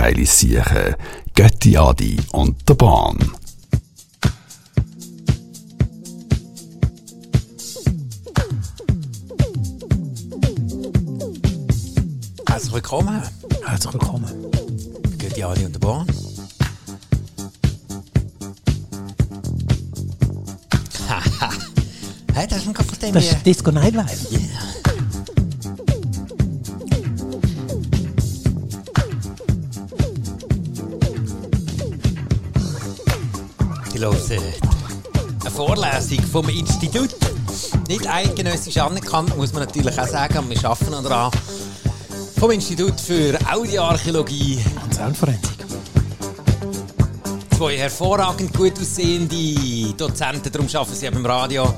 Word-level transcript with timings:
geile 0.00 0.24
Siechen. 0.24 0.94
Götti 1.34 1.76
Adi 1.76 2.16
und 2.32 2.66
der 2.66 2.74
Bahn. 2.74 3.18
Herzlich 12.48 12.72
willkommen. 12.72 13.22
Herzlich 13.66 13.92
willkommen. 13.92 14.50
Götti 15.18 15.42
Adi 15.44 15.66
und 15.66 15.74
der 15.74 15.80
Bahn. 15.80 16.06
Haha. 21.10 21.50
hey, 22.32 22.46
das 22.48 22.60
ist 22.60 22.68
ein 22.68 22.74
Kopf 22.74 22.88
von 22.88 22.98
dem 23.00 23.12
Das 23.12 23.24
ist 23.24 23.44
Disco 23.44 23.70
Nightlife. 23.70 24.32
Yeah. 24.32 24.49
Hören 34.00 34.16
eine 35.42 35.50
Vorlesung 35.50 36.22
vom 36.32 36.48
Institut. 36.48 37.14
Nicht 37.88 38.08
eidgenössisch 38.08 38.78
anerkannt, 38.78 39.36
muss 39.36 39.52
man 39.52 39.64
natürlich 39.64 39.98
auch 40.00 40.06
sagen, 40.06 40.38
aber 40.38 40.48
wir 40.48 40.64
arbeiten 40.64 41.04
daran. 41.04 41.30
Vom 42.38 42.50
Institut 42.50 42.98
für 42.98 43.38
Audioarchäologie. 43.52 44.64
Und 44.82 44.94
Soundforensik. 44.94 45.50
Zwei 47.56 47.76
hervorragend 47.76 48.54
gut 48.54 48.80
aussehende 48.80 49.92
Dozenten, 49.96 50.50
darum 50.50 50.66
arbeiten 50.72 50.94
sie 50.94 51.10
beim 51.10 51.26
Radio. 51.26 51.74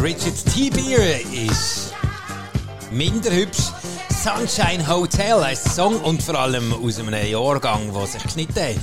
Richard 0.00 0.36
T. 0.54 0.70
Beer 0.70 1.20
ist 1.32 1.92
minder 2.92 3.32
hübsch. 3.32 3.72
Sunshine 4.26 4.82
Hotel 4.88 5.38
der 5.38 5.54
Song 5.54 6.00
und 6.00 6.20
vor 6.20 6.34
allem 6.34 6.72
aus 6.72 6.98
einem 6.98 7.14
Jahrgang, 7.14 7.92
der 7.94 8.06
sich 8.08 8.24
geschnitten 8.24 8.60
hat. 8.60 8.74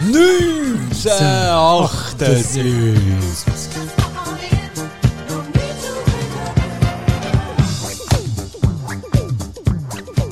1978. 0.00 2.64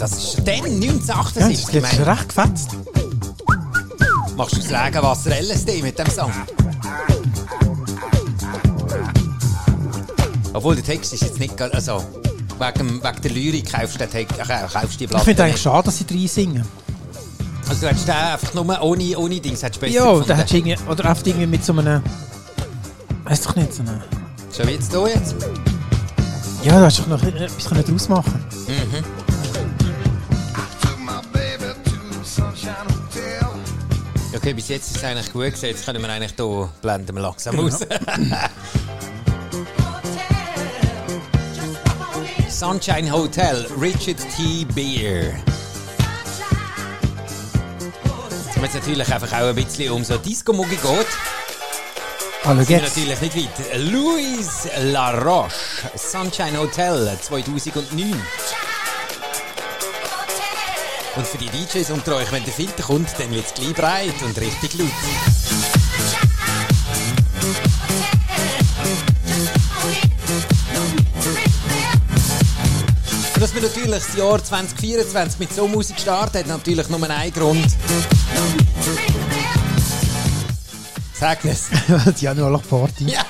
Das 0.00 0.12
ist 0.14 0.38
dann 0.38 0.46
Ja, 0.56 0.62
das 0.62 0.72
1978. 0.72 1.60
ist 1.60 1.72
recht 2.04 2.28
gefetzt. 2.28 2.70
Machst 4.36 4.56
du 4.56 4.60
das 4.60 4.72
Regenwasser 4.84 5.30
LSD 5.40 5.80
mit 5.80 5.96
dem 5.96 6.10
Song? 6.10 6.32
Obwohl 10.52 10.74
der 10.74 10.84
Text 10.84 11.12
ist 11.12 11.22
jetzt 11.22 11.38
nicht 11.38 11.62
also 11.62 12.02
wegen, 12.58 13.02
wegen 13.02 13.22
der 13.22 13.30
Lyrik 13.30 13.72
kaufst 13.72 14.00
du 14.00 14.06
den 14.06 14.10
äh, 14.10 14.24
kaufst 14.26 14.94
du 14.94 14.98
die 14.98 15.04
Ich 15.04 15.10
Platte 15.10 15.24
finde 15.24 15.44
eigentlich 15.44 15.62
schade, 15.62 15.84
dass 15.84 15.98
sie 15.98 16.06
drei 16.06 16.26
singen. 16.26 16.64
Also 17.68 17.82
du 17.82 17.88
hättest 17.88 18.08
den 18.08 18.14
einfach 18.14 18.54
nur 18.54 18.82
ohne, 18.82 19.18
ohne 19.18 19.40
Dings, 19.40 19.62
hättest 19.62 19.82
du 19.82 19.86
besser 19.86 19.94
Ja, 19.94 20.20
da 20.20 20.34
hättest 20.34 20.52
du 20.52 20.56
irgendwie, 20.56 20.90
oder 20.90 21.04
einfach 21.06 21.26
irgendwie 21.26 21.46
mit 21.46 21.64
so 21.64 21.72
einem. 21.72 22.02
Weiß 23.24 23.42
doch 23.42 23.56
nicht, 23.56 23.72
so 23.72 23.82
einem. 23.82 24.00
Schon 24.54 24.66
wie 24.66 24.72
jetzt 24.72 24.92
hier 24.92 25.08
jetzt? 25.08 25.34
Ja, 26.62 26.78
da 26.78 26.86
hast 26.86 26.98
du 26.98 27.02
doch 27.02 27.08
noch 27.10 27.22
etwas 27.22 27.64
draus 27.64 28.08
machen 28.08 28.44
Okay, 34.34 34.54
bis 34.54 34.68
jetzt 34.68 34.90
ist 34.90 34.96
es 34.96 35.04
eigentlich 35.04 35.32
gut 35.32 35.44
gewesen. 35.44 35.66
Jetzt 35.66 35.84
können 35.84 36.02
wir 36.02 36.08
eigentlich 36.08 36.32
hier 36.36 36.68
blenden 36.80 37.14
wir 37.14 37.22
langsam 37.22 37.60
aus. 37.60 37.80
Sunshine 42.62 43.10
Hotel, 43.10 43.66
Richard 43.76 44.18
T. 44.36 44.64
Beer. 44.72 45.34
Wenn 48.54 48.64
es 48.64 48.74
natürlich 48.74 49.12
einfach 49.12 49.32
auch 49.32 49.48
ein 49.48 49.54
bisschen 49.56 49.90
um 49.90 50.04
so 50.04 50.16
Disco-Mucke 50.16 50.76
geht, 50.76 51.06
Hallo, 52.44 52.62
sind 52.62 52.70
jetzt. 52.70 52.96
natürlich 52.96 53.20
nicht 53.20 53.36
weit. 53.36 53.80
Louis 53.90 54.68
Laroche, 54.80 55.50
Sunshine 55.96 56.56
Hotel 56.56 57.18
2009. 57.20 58.14
Und 61.16 61.26
für 61.26 61.38
die 61.38 61.48
DJs 61.48 61.90
unter 61.90 62.14
euch, 62.14 62.30
wenn 62.30 62.44
der 62.44 62.52
Filter 62.52 62.84
kommt, 62.84 63.10
dann 63.18 63.32
wird 63.32 63.44
es 63.44 63.54
gleich 63.54 63.74
breit 63.74 64.22
und 64.24 64.38
richtig 64.38 64.74
laut. 64.74 64.88
Natürlich 73.62 73.90
das 73.90 74.16
Jahr 74.16 74.42
2024 74.42 75.38
mit 75.38 75.52
so 75.52 75.68
Musik 75.68 75.98
starten, 75.98 76.38
hat 76.38 76.46
natürlich 76.46 76.88
nur 76.88 77.08
einen 77.08 77.32
Grund. 77.32 77.66
Sag 81.18 81.44
es. 81.44 81.68
Die 82.20 82.28
haben 82.28 82.40
nur 82.40 82.50
noch 82.50 82.66
Party. 82.68 83.04
Ja! 83.04 83.24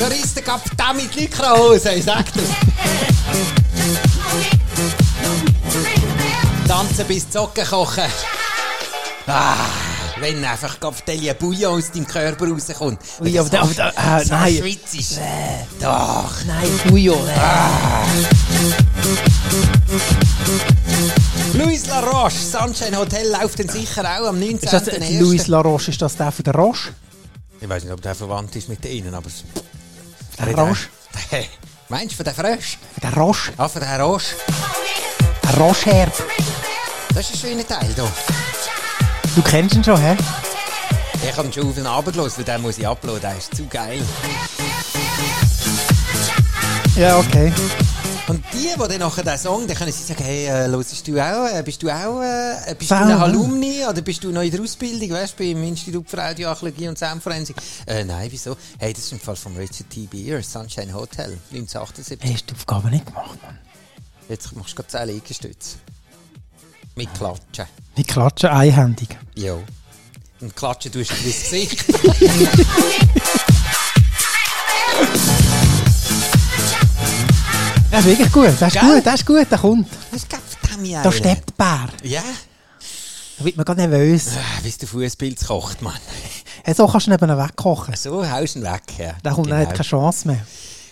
Der 0.00 0.12
ist 0.12 0.36
der 0.36 0.42
Kapitän 0.42 0.96
mit 0.96 1.14
Lykrahose, 1.14 1.92
ich 1.92 2.04
sag 2.04 2.24
das. 2.32 2.44
Tanzen 6.66 7.06
bis 7.06 7.26
die 7.26 7.32
Socken 7.32 7.66
kochen. 7.66 8.04
Ah, 9.26 9.56
wenn 10.20 10.44
einfach 10.44 10.78
Kapitän 10.80 11.34
Bouillon 11.38 11.78
aus 11.78 11.90
deinem 11.90 12.06
Körper 12.06 12.48
rauskommt. 12.48 13.00
Ui, 13.20 13.38
aber 13.38 13.48
da- 13.48 13.60
aber 13.62 13.74
da- 13.74 14.18
äh, 14.20 14.24
so 14.24 14.34
nein. 14.34 14.56
schwitzisch. 14.56 15.18
Doch. 15.80 16.32
Nein, 16.46 16.80
Bujo. 16.88 17.16
Louis 21.54 21.86
Laroche, 21.86 22.30
Sunshine 22.38 22.96
Hotel 22.96 23.30
läuft 23.30 23.58
dann 23.58 23.68
sicher 23.68 24.02
auch 24.02 24.28
am 24.28 24.38
19. 24.38 24.58
Ist 24.64 24.72
das 24.72 24.88
äh, 24.88 25.18
Louis 25.18 25.46
Laroche? 25.46 25.90
Ist 25.90 26.00
das 26.02 26.16
der 26.16 26.32
von 26.32 26.42
der 26.44 26.54
Roche? 26.54 26.90
Ich 27.60 27.68
weiß 27.68 27.84
nicht, 27.84 27.92
ob 27.92 28.00
der 28.02 28.14
verwandt 28.14 28.54
ist 28.56 28.68
mit 28.68 28.82
denen, 28.84 29.14
aber... 29.14 29.28
Der 30.38 30.54
Roche? 30.56 30.88
Der- 31.30 31.44
Meinst 31.88 32.12
du 32.12 32.16
von 32.16 32.24
der 32.24 32.34
Frösch? 32.34 32.78
Der 33.02 33.14
Roche? 33.14 33.52
Ah, 33.56 33.66
von 33.68 33.80
der 33.80 33.98
Roche. 34.00 34.34
Der 35.42 35.56
Roche-Herb. 35.58 36.12
Das 37.14 37.30
ist 37.30 37.34
ein 37.44 37.48
schöner 37.50 37.66
Teil 37.66 37.88
hier. 37.94 38.08
Du 39.38 39.44
kennst 39.44 39.76
ihn 39.76 39.84
schon, 39.84 39.96
hä? 40.00 40.16
Ich 41.22 41.36
habe 41.36 41.46
ihn 41.46 41.52
schon 41.52 41.68
auf 41.68 41.74
den 41.76 41.86
Abend 41.86 42.16
weil 42.16 42.44
den 42.44 42.60
muss 42.60 42.76
ich 42.76 42.88
uploaden, 42.88 43.20
der 43.20 43.38
ist 43.38 43.54
zu 43.54 43.66
geil. 43.68 44.04
Ja, 46.96 47.18
okay. 47.18 47.52
Und 48.26 48.42
die, 48.52 48.66
die 48.74 48.76
dann 48.76 48.98
nachher 48.98 49.22
diesen 49.22 49.38
Song, 49.38 49.64
dann 49.68 49.76
können 49.76 49.92
sie 49.92 50.02
sagen, 50.02 50.24
hey, 50.24 50.46
äh, 50.46 50.66
hörst 50.66 51.06
du 51.06 51.20
auch, 51.20 51.46
äh, 51.46 51.62
bist 51.62 51.80
du 51.80 51.88
auch, 51.88 52.20
äh, 52.20 52.74
bist 52.76 52.90
du 52.90 52.96
ein 52.96 53.12
Alumni 53.12 53.84
oder 53.88 54.02
bist 54.02 54.24
du 54.24 54.32
noch 54.32 54.42
in 54.42 54.50
der 54.50 54.60
Ausbildung, 54.60 55.10
weißt 55.10 55.38
du, 55.38 55.44
beim 55.44 55.62
Institut 55.62 56.10
für 56.10 56.20
Audioarchäologie 56.20 56.88
und 56.88 56.98
Soundforensik? 56.98 57.54
Äh, 57.86 58.04
nein, 58.04 58.26
wieso? 58.32 58.56
Hey, 58.80 58.92
das 58.92 59.04
ist 59.04 59.12
im 59.12 59.20
Fall 59.20 59.36
von 59.36 59.56
Richard 59.56 59.88
T. 59.88 60.08
Beer, 60.10 60.42
Sunshine 60.42 60.92
Hotel, 60.92 61.38
1978. 61.52 62.18
Hast 62.24 62.50
du 62.50 62.54
die 62.54 62.58
Aufgabe 62.58 62.90
nicht 62.90 63.06
gemacht, 63.06 63.40
Mann? 63.40 63.56
Jetzt 64.28 64.56
machst 64.56 64.72
du 64.72 64.82
gerade 64.82 64.88
10 64.88 65.14
Liegestütze. 65.14 65.78
Mit 66.98 67.14
Klatschen. 67.14 67.66
Die 67.96 68.02
klatschen 68.02 68.48
einhändig. 68.50 69.16
Jo. 69.36 69.62
Und 70.40 70.56
klatschen 70.56 70.90
tust 70.90 71.12
du 71.12 71.14
ins 71.14 71.24
Gesicht. 71.24 71.84
Das 77.90 78.00
ist 78.04 78.06
wirklich 78.06 78.32
gut. 78.32 78.48
Das 78.60 78.74
ist 78.74 78.80
Gell? 78.80 78.94
gut, 78.96 79.06
das 79.06 79.14
ist 79.14 79.26
gut, 79.26 79.46
der 79.50 79.58
kommt. 79.58 79.88
Das 80.10 80.22
ist 80.22 80.28
verdammt 80.30 81.04
Da 81.04 81.12
steppt 81.12 81.50
der 81.58 81.64
Bär. 81.64 81.88
Ja. 82.02 82.22
Da 83.38 83.44
wird 83.44 83.56
man 83.56 83.64
gar 83.64 83.76
nervös. 83.76 84.28
Ah, 84.36 84.62
Wie 84.62 84.70
der 84.70 84.88
Fußpilz 84.88 85.46
kocht, 85.46 85.80
Mann. 85.80 85.94
Ja, 86.66 86.74
so 86.74 86.86
kannst 86.86 87.06
du 87.06 87.12
ihn 87.12 87.20
wegkochen. 87.20 87.94
So, 87.96 88.28
haust 88.28 88.56
ihn 88.56 88.62
weg. 88.62 88.82
Ja. 88.98 89.14
Da 89.22 89.32
kommt 89.32 89.46
Genau. 89.46 89.58
genau. 89.60 89.70
keine 89.70 89.82
Chance 89.84 90.26
mehr. 90.28 90.44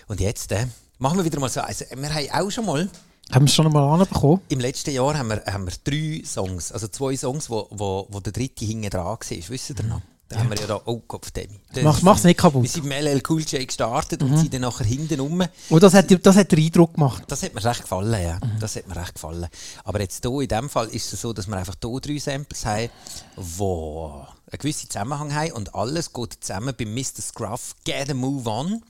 Und 0.06 0.20
jetzt 0.20 0.50
äh, 0.52 0.66
machen 0.98 1.18
wir 1.18 1.24
wieder 1.24 1.38
mal 1.40 1.50
so. 1.50 1.60
Also, 1.60 1.84
wir 1.94 2.14
haben 2.14 2.46
auch 2.46 2.50
schon 2.50 2.64
mal, 2.64 2.88
Haben 3.32 3.44
wir 3.44 3.48
es 3.48 3.54
schon 3.54 3.66
einmal 3.66 3.82
anbekommen? 4.00 4.40
im 4.48 4.60
letzten 4.60 4.90
Jahr 4.92 5.16
haben 5.18 5.28
wir, 5.28 5.42
haben 5.46 5.66
wir 5.66 5.72
drei 5.84 6.22
Songs, 6.24 6.70
also 6.72 6.86
zwei 6.88 7.16
Songs, 7.16 7.50
wo, 7.50 7.66
wo, 7.70 8.06
wo 8.10 8.20
der 8.20 8.32
dritte 8.32 8.64
hinten 8.64 8.88
dran 8.90 9.04
war. 9.04 9.18
Wisst 9.20 9.70
ihr 9.70 9.82
noch? 9.84 10.00
Da 10.28 10.38
haben 10.40 10.50
wir 10.50 10.56
ja 10.58 10.66
da, 10.66 10.80
oh 10.86 10.98
Kopf, 11.06 11.30
Demi. 11.30 11.60
Mach- 11.82 12.02
mach's 12.02 12.24
nicht 12.24 12.38
kaputt. 12.40 12.60
Mhm. 12.62 12.64
Wir 12.64 12.70
sind 12.70 12.84
mit 12.86 13.00
LL 13.00 13.22
Cool 13.28 13.42
J 13.42 13.64
gestartet 13.64 14.22
und 14.24 14.36
sind 14.36 14.52
dann 14.52 14.62
nachher 14.62 14.84
hinten 14.84 15.20
rum. 15.20 15.44
Und 15.68 15.82
das 15.84 15.94
hat, 15.94 16.06
das 16.26 16.34
hat 16.36 16.50
den 16.50 16.64
Eindruck 16.64 16.94
gemacht. 16.94 17.22
Das 17.28 17.44
hat 17.44 17.54
mir 17.54 17.64
recht 17.64 17.82
gefallen, 17.82 18.20
ja. 18.22 18.34
Mhm. 18.34 18.58
Das 18.58 18.74
hat 18.74 18.88
mir 18.88 18.96
recht 18.96 19.14
gefallen. 19.14 19.46
Aber 19.84 20.00
jetzt 20.00 20.24
hier 20.26 20.40
in 20.40 20.48
dem 20.48 20.68
Fall 20.68 20.88
ist 20.88 21.12
es 21.12 21.20
so, 21.20 21.32
dass 21.32 21.46
wir 21.46 21.56
einfach 21.56 21.76
hier 21.80 22.00
drei 22.00 22.18
Samples 22.18 22.66
haben, 22.66 22.90
die 23.36 23.62
einen 23.62 24.58
gewissen 24.58 24.90
Zusammenhang 24.90 25.32
haben 25.32 25.52
und 25.52 25.74
alles 25.76 26.12
geht 26.12 26.38
zusammen 26.40 26.74
bei 26.76 26.86
Mr. 26.86 27.22
Scruff 27.22 27.76
Get 27.84 28.10
a 28.10 28.14
Move 28.14 28.48
On. 28.50 28.82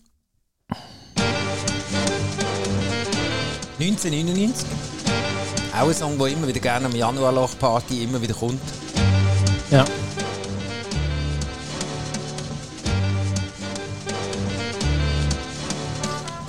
1999. 3.79 4.67
Auch 5.79 5.89
ein 5.89 5.95
Song, 5.95 6.19
der 6.19 6.29
immer 6.29 6.49
wieder 6.49 6.61
gerne 6.61 6.87
am 6.87 6.95
Januarloch-Party 6.95 8.05
immer 8.05 8.21
wieder 8.23 8.35
kommt. 8.35 8.61
Ja. 9.71 9.85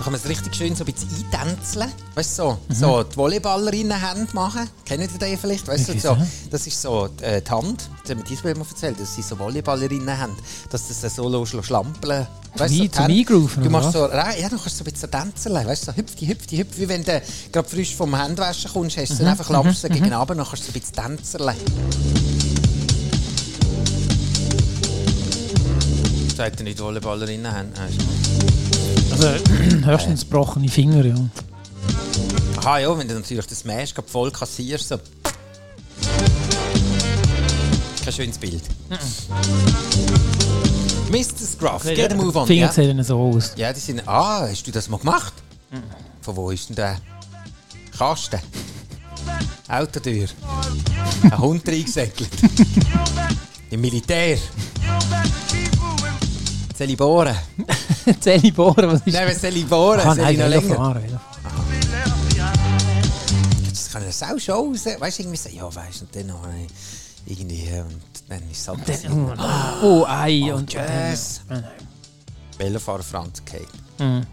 Kann 0.07 0.13
man 0.13 0.21
es 0.23 0.29
richtig 0.29 0.55
schön 0.55 0.73
so 0.73 0.85
ein 0.85 0.93
bisschen 0.93 1.09
eintänzeln. 1.33 1.91
Weißt 2.15 2.39
du, 2.39 2.43
so, 2.43 2.57
Mhm. 2.69 2.73
so 2.73 3.03
die 3.03 3.17
Volleyballerinnen-Hände 3.17 4.33
machen. 4.33 4.69
Kennt 4.85 5.01
ihr 5.01 5.09
den 5.19 5.37
vielleicht? 5.37 5.67
Weißt 5.67 5.89
du, 5.89 5.99
so, 5.99 6.15
so? 6.15 6.17
das 6.49 6.65
ist 6.65 6.81
so 6.81 7.09
äh, 7.19 7.41
die 7.41 7.51
Hand. 7.51 7.89
Das 8.03 8.11
hat 8.11 8.17
mir 8.17 8.23
diesmal 8.23 8.55
mal 8.55 8.65
erzählt, 8.69 8.97
dass 9.01 9.15
sie 9.15 9.21
so 9.21 9.37
Volleyballerinnen-Hände, 9.37 10.37
dass 10.69 10.87
das 10.87 11.13
so 11.13 11.27
schlampeln 11.61 12.25
weißt 12.55 12.73
Wie 12.73 12.79
die 12.87 12.91
zum 12.91 13.03
Du 13.65 13.69
machst 13.69 13.91
so, 13.91 14.05
rein- 14.05 14.39
ja, 14.41 14.47
du 14.47 14.57
kannst 14.57 14.77
so 14.77 14.85
ein 14.85 14.91
bisschen 14.93 15.11
tänzeln. 15.11 15.67
Weißt 15.67 15.87
du, 15.87 15.91
so 15.91 15.97
hüpfti, 15.97 16.25
hüpfti, 16.27 16.57
hüpfti. 16.59 16.79
Wie 16.81 16.87
wenn 16.87 17.03
du 17.03 17.21
gerade 17.51 17.67
frisch 17.67 17.93
vom 17.93 18.15
Händewaschen 18.17 18.71
kommst, 18.71 18.95
hast 18.95 19.09
du 19.09 19.13
Mhm, 19.15 19.17
dann 19.19 19.27
einfach 19.27 19.45
klappst 19.47 19.83
du 19.83 19.89
gegen 19.89 20.13
runter, 20.13 20.35
dann 20.35 20.45
kannst 20.47 20.63
du 20.69 20.71
so 20.71 20.77
ein 20.77 20.79
bisschen 20.79 20.95
tänzeln. 20.95 21.53
Sagt 26.37 26.59
er 26.61 26.63
nicht 26.63 26.79
Volleyballerinnen-Hände? 26.79 27.73
Also 29.11 29.27
höchstens 29.85 30.21
gebrochene 30.21 30.69
Finger, 30.69 31.05
ja. 31.05 31.15
Aha, 32.57 32.79
ja, 32.79 32.97
wenn 32.97 33.07
du 33.07 33.13
natürlich 33.15 33.45
das 33.47 33.63
Mesh 33.65 33.93
voll 34.05 34.31
kassierst, 34.31 34.89
so. 34.89 34.97
Kein 38.03 38.13
schönes 38.13 38.37
Bild. 38.37 38.63
Mr. 41.09 41.45
Scruff, 41.45 41.83
get 41.83 42.11
a 42.11 42.15
move 42.15 42.37
on. 42.37 42.45
Die 42.45 42.53
Finger 42.53 42.67
Ja? 42.67 42.71
sehen 42.71 43.03
so 43.03 43.19
aus. 43.19 43.53
ja, 43.55 43.71
die 43.71 43.79
sind. 43.79 44.01
Ah, 44.07 44.47
hast 44.49 44.63
du 44.67 44.71
das 44.71 44.89
mal 44.89 44.97
gemacht? 44.97 45.33
Von 46.21 46.35
wo 46.35 46.51
ist 46.51 46.69
denn 46.69 46.75
der? 46.75 46.97
Kasten. 47.97 48.39
Autotür. 49.67 50.27
Ein 51.23 51.37
Hund 51.37 51.67
reingesäckelt. 51.67 52.29
Im 53.69 53.81
Militär. 53.81 54.37
Soll 56.77 56.87
ich 58.07 58.53
bohren? 58.53 58.75
Bohren, 58.75 58.91
was 58.91 59.01
ist 59.05 59.13
Nein, 59.13 59.27
was 59.29 59.41
soll 59.41 59.55
ich 59.57 59.67
bohren? 59.67 59.99
Ah, 59.99 60.15
soll 60.15 60.23
nein, 60.23 60.33
ich 60.33 60.39
noch 60.39 60.47
länger? 60.47 60.75
fahren. 60.75 61.19
Das 63.69 63.91
kann 63.91 64.03
das 64.05 64.23
auch 64.23 64.39
schon 64.39 64.55
raus. 64.55 64.85
Weißt 64.99 65.19
du, 65.19 65.23
irgendwie 65.23 65.37
so, 65.37 65.49
ja, 65.49 65.63
weißt 65.73 66.01
du, 66.01 66.05
und 66.05 66.15
dann 66.15 66.27
noch 66.27 66.43
irgendwie, 67.25 67.65
äh, 67.67 67.81
und 67.81 68.01
dann 68.29 68.41
ist 68.49 68.61
es 68.61 68.67
halt 68.67 68.79
das. 68.87 69.01
Oh, 69.83 70.05
Ei 70.07 70.53
und 70.53 70.71
Jazz. 70.71 71.41
Nein, 71.49 71.63
Velofahrer 72.57 73.03
Franz 73.03 73.41
Kate. 73.45 73.67
nein. 73.99 74.25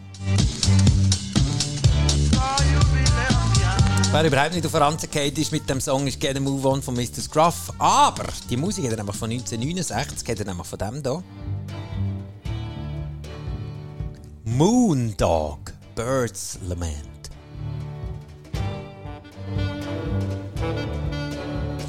Wer 4.12 4.24
überhaupt 4.26 4.54
nicht 4.54 4.64
auf 4.64 4.70
Franz 4.72 5.02
Kate 5.10 5.40
ist 5.40 5.50
mit 5.50 5.68
dem 5.68 5.80
Song 5.80 6.06
ist 6.06 6.20
Get 6.20 6.36
a 6.36 6.40
Move 6.40 6.68
On 6.68 6.80
von 6.80 6.94
Mr. 6.94 7.20
Scruff. 7.20 7.72
Aber 7.78 8.26
die 8.48 8.56
Musik 8.56 8.84
hat 8.84 8.92
er 8.92 8.98
nämlich 8.98 9.16
von 9.16 9.28
1969, 9.28 10.28
hat 10.28 10.38
er 10.38 10.44
nämlich 10.46 10.66
von 10.68 10.78
dem 10.78 11.02
hier. 11.02 11.22
Moondog, 14.46 15.72
Bird's 15.94 16.58
Lament. 16.68 17.30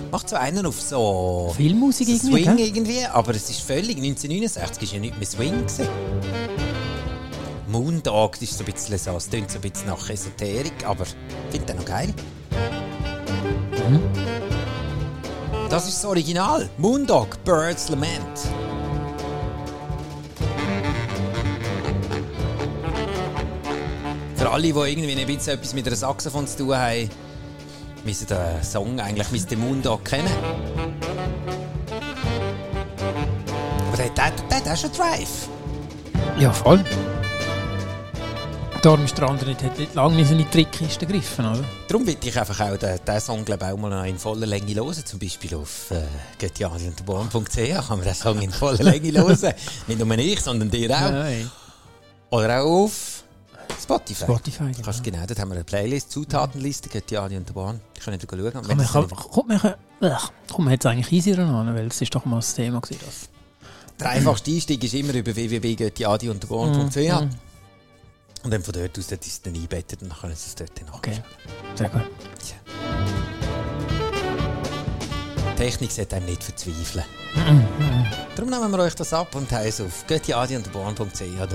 Macht 0.09 0.29
so 0.29 0.37
einen 0.37 0.65
auf 0.65 0.79
so 0.79 1.53
Filmmusik 1.57 2.07
irgendwie, 2.07 2.43
Swing 2.43 2.55
gell? 2.55 2.67
irgendwie, 2.67 3.05
aber 3.07 3.35
es 3.35 3.49
ist 3.49 3.59
völlig 3.59 3.97
1969 3.97 4.83
ist 4.83 4.93
ja 4.93 4.99
nicht 4.99 5.17
mehr 5.17 5.27
Swing 5.27 5.67
gewesen. 5.67 5.89
Moondog 7.67 8.31
das 8.39 8.43
ist 8.43 8.57
so 8.57 8.63
ein 8.63 8.71
bisschen 8.71 8.97
so, 8.99 9.17
es 9.17 9.29
klingt 9.29 9.51
so 9.51 9.57
ein 9.57 9.69
bisschen 9.69 9.87
nach 9.87 10.09
Esoterik, 10.09 10.85
aber 10.85 11.03
ich 11.03 11.51
finde 11.51 11.65
den 11.65 11.75
noch 11.75 11.85
geil. 11.85 12.13
Das 15.69 15.89
ist 15.89 15.97
das 15.97 16.05
Original. 16.05 16.69
Moondog, 16.77 17.43
Bird's 17.43 17.89
Lament. 17.89 18.47
Für 24.45 24.51
alle, 24.51 24.61
die 24.61 24.69
irgendwie 24.69 25.19
ein 25.19 25.25
bisschen 25.25 25.53
etwas 25.55 25.73
mit 25.73 25.87
einer 25.87 25.95
Saxophon 25.95 26.45
zu 26.45 26.57
tun 26.57 26.75
haben, 26.75 27.09
müssen 28.03 28.27
den 28.27 28.63
Song 28.63 28.99
eigentlich 28.99 29.47
den 29.47 29.59
Moondog 29.59 30.05
kennen. 30.05 30.29
Aber 33.87 33.97
der, 33.97 34.09
der, 34.09 34.29
der, 34.29 34.45
der 34.47 34.57
hat 34.57 34.69
auch 34.69 34.77
schon 34.77 34.91
Drive. 34.91 35.49
Ja, 36.37 36.53
voll. 36.53 36.85
Darum 38.83 39.03
ist 39.03 39.17
der 39.17 39.27
andere 39.27 39.49
nicht, 39.49 39.63
hat 39.63 39.79
nicht 39.79 39.95
lange 39.95 40.15
nicht 40.15 40.29
in 40.29 40.37
die 40.37 40.45
Trickkiste 40.45 41.07
gegriffen, 41.07 41.43
oder? 41.43 41.63
Darum 41.87 42.05
will 42.05 42.17
ich 42.23 42.39
einfach 42.39 42.59
auch 42.59 42.77
den, 42.77 42.99
den 43.03 43.19
Song 43.19 43.43
glaub, 43.43 43.63
auch 43.63 43.77
mal 43.77 43.89
noch 43.89 44.05
in 44.05 44.19
voller 44.19 44.45
Länge 44.45 44.75
hören. 44.75 45.03
Zum 45.03 45.17
Beispiel 45.17 45.55
auf 45.55 45.89
äh, 45.89 46.03
göttianiundborn.ch 46.37 47.55
kann 47.55 47.97
man 47.97 48.03
den 48.03 48.13
Song 48.13 48.39
in 48.39 48.51
voller 48.51 48.83
Länge 48.83 49.11
hören. 49.17 49.53
Nicht 49.87 50.05
nur 50.05 50.17
ich, 50.19 50.39
sondern 50.39 50.69
dir 50.69 50.91
auch. 50.91 51.09
Nein. 51.09 51.49
Oder 52.29 52.61
auch 52.61 52.83
auf 52.83 53.14
Spotify. 53.85 54.23
Spotify, 54.25 54.71
Du 54.71 54.81
kannst 54.81 55.03
genau, 55.03 55.25
dort 55.27 55.39
haben 55.39 55.49
wir 55.49 55.55
eine 55.55 55.63
Playlist, 55.63 56.11
Zutatenliste, 56.11 56.89
und 57.37 57.47
der 57.47 57.53
Born. 57.53 57.79
Ich 57.97 58.03
kann 58.03 58.13
nicht 58.13 58.27
schauen. 58.29 58.41
Und 58.41 58.67
Komm, 58.67 58.77
das 58.79 58.91
kann, 58.91 59.07
kommt 59.31 59.47
ach, 60.01 60.31
kommt 60.51 60.65
man 60.65 60.71
jetzt 60.73 60.85
eigentlich 60.85 61.11
easier 61.11 61.39
an, 61.39 61.73
weil 61.75 61.87
es 61.87 62.01
ist 62.01 62.13
doch 62.13 62.25
mal 62.25 62.37
das 62.37 62.53
Thema 62.55 62.81
gewesen, 62.81 62.99
das. 63.05 63.29
Der 63.99 64.09
einfachste 64.09 64.51
Einstieg 64.51 64.83
ist 64.83 64.93
immer 64.93 65.13
über 65.13 65.33
www.göttiadiundborn.ch 65.35 66.95
Mhm. 66.95 67.29
und 68.43 68.51
dann 68.51 68.61
von 68.63 68.73
dort 68.73 68.97
aus 68.99 69.07
dort 69.07 69.21
ist 69.25 69.31
es 69.33 69.41
dann 69.41 69.53
eingebettet 69.55 70.01
und 70.01 70.09
dann 70.09 70.17
können 70.19 70.35
sie 70.35 70.47
es 70.49 70.55
dort 70.55 70.71
dann 70.79 70.89
Okay, 70.93 71.11
nachschauen. 71.11 71.75
sehr 71.75 71.89
gut. 71.89 72.01
Die 75.51 75.55
Technik 75.57 75.91
sollte 75.91 76.15
einem 76.17 76.25
nicht 76.25 76.43
verzweifeln. 76.43 77.05
Mhm, 77.35 78.05
Darum 78.35 78.49
nehmen 78.49 78.71
wir 78.71 78.79
euch 78.79 78.95
das 78.95 79.13
ab 79.13 79.33
und 79.35 79.49
heißen 79.51 79.85
auf 79.85 80.05
göttiadiundborn.ch 80.07 81.19
hier. 81.19 81.47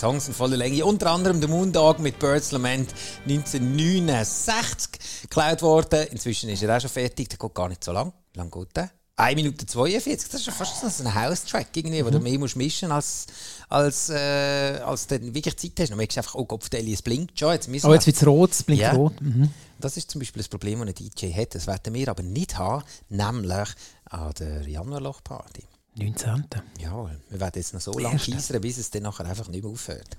Songs 0.00 0.28
in 0.28 0.34
voller 0.34 0.56
Länge. 0.56 0.84
Unter 0.84 1.10
anderem 1.10 1.40
der 1.40 1.48
Moondog 1.48 1.98
mit 2.00 2.18
Birds 2.18 2.50
Lament 2.52 2.92
1969 3.28 5.22
geklaut 5.22 5.62
worden. 5.62 6.06
Inzwischen 6.10 6.48
ist 6.50 6.62
er 6.62 6.76
auch 6.76 6.80
schon 6.80 6.90
fertig. 6.90 7.28
Der 7.28 7.38
geht 7.38 7.54
gar 7.54 7.68
nicht 7.68 7.84
so 7.84 7.92
lang. 7.92 8.12
Lang 8.34 8.50
geht 8.50 8.76
der? 8.76 8.90
1 9.16 9.36
Minute 9.36 9.66
42. 9.66 10.28
Das 10.30 10.40
ist 10.40 10.44
schon 10.46 10.54
fast 10.54 10.80
so 10.80 11.04
ein 11.04 11.14
House-Track, 11.14 11.68
irgendwie, 11.74 12.04
wo 12.04 12.10
du 12.10 12.18
mehr 12.18 12.38
musst 12.38 12.56
mischen 12.56 12.90
als, 12.90 13.26
als, 13.68 14.08
äh, 14.08 14.80
als 14.84 15.06
du 15.06 15.20
wirklich 15.34 15.56
Zeit 15.56 15.72
hast. 15.78 15.90
Dann 15.90 15.98
merkst 15.98 16.16
du 16.16 16.20
einfach, 16.20 16.34
oh 16.34 16.46
Gott, 16.46 16.64
es 16.74 17.02
blinkt 17.02 17.38
schon. 17.38 17.52
Jetzt 17.52 17.68
müssen 17.68 17.86
Oh, 17.88 17.92
jetzt 17.94 18.06
wird 18.06 18.16
es 18.16 18.26
rot, 18.26 18.50
es 18.52 18.62
blinkt 18.62 18.82
Ja. 18.82 18.92
rot. 18.92 19.20
Mhm. 19.20 19.50
das 19.78 19.96
ist 19.96 20.10
zum 20.10 20.20
Beispiel 20.20 20.40
das 20.40 20.48
Problem, 20.48 20.78
das 20.80 20.88
ein 20.88 20.94
DJ 20.94 21.32
hat. 21.34 21.54
Das 21.54 21.66
werden 21.66 21.92
wir 21.92 22.08
aber 22.08 22.22
nicht 22.22 22.56
haben, 22.56 22.84
nämlich 23.10 23.68
an 24.08 24.32
der 24.38 24.62
Januarlochparty. 24.66 25.64
19. 25.94 26.46
Jawohl, 26.78 27.20
wir 27.28 27.40
werden 27.40 27.52
jetzt 27.56 27.74
noch 27.74 27.80
so 27.80 27.92
lange 27.98 28.16
teasern, 28.16 28.60
bis 28.60 28.78
es 28.78 28.90
dann 28.90 29.02
nachher 29.02 29.26
einfach 29.26 29.48
nicht 29.48 29.62
mehr 29.62 29.72
aufhört. 29.72 30.16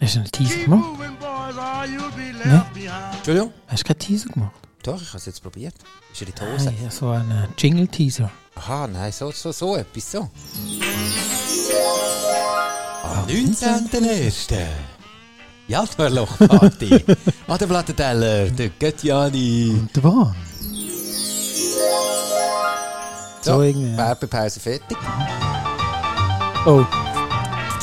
Hast 0.00 0.16
du 0.16 0.20
einen 0.20 0.30
Teaser 0.32 0.58
gemacht? 0.58 1.00
Entschuldigung? 3.16 3.52
Hast 3.68 3.82
du 3.82 3.86
keinen 3.86 3.98
Teaser 3.98 4.28
gemacht? 4.30 4.54
Doch, 4.82 5.00
ich 5.00 5.08
habe 5.08 5.18
es 5.18 5.26
jetzt 5.26 5.42
probiert. 5.42 5.74
Ist 6.12 6.22
in 6.22 6.28
die 6.28 6.40
Hose? 6.40 6.66
Nein, 6.66 6.90
so 6.90 7.08
einen 7.08 7.30
äh, 7.30 7.48
Jingle-Teaser. 7.56 8.30
Aha, 8.56 8.86
nein, 8.86 9.12
so, 9.12 9.30
so, 9.30 9.52
so 9.52 9.76
etwas, 9.76 10.10
so. 10.12 10.28
Am 13.02 13.26
19.01. 13.26 14.66
Januarlochparty. 15.68 17.04
an 17.46 17.58
der 17.58 17.66
Plattenteller, 17.66 18.50
der 18.50 18.68
Göttiani. 18.70 19.88
Der 19.94 20.00
Bahn. 20.02 20.34
Irgendwie, 23.46 23.90
ja. 23.90 23.96
Werbepause 23.96 24.60
fertig. 24.60 24.96
Oh, 26.66 26.84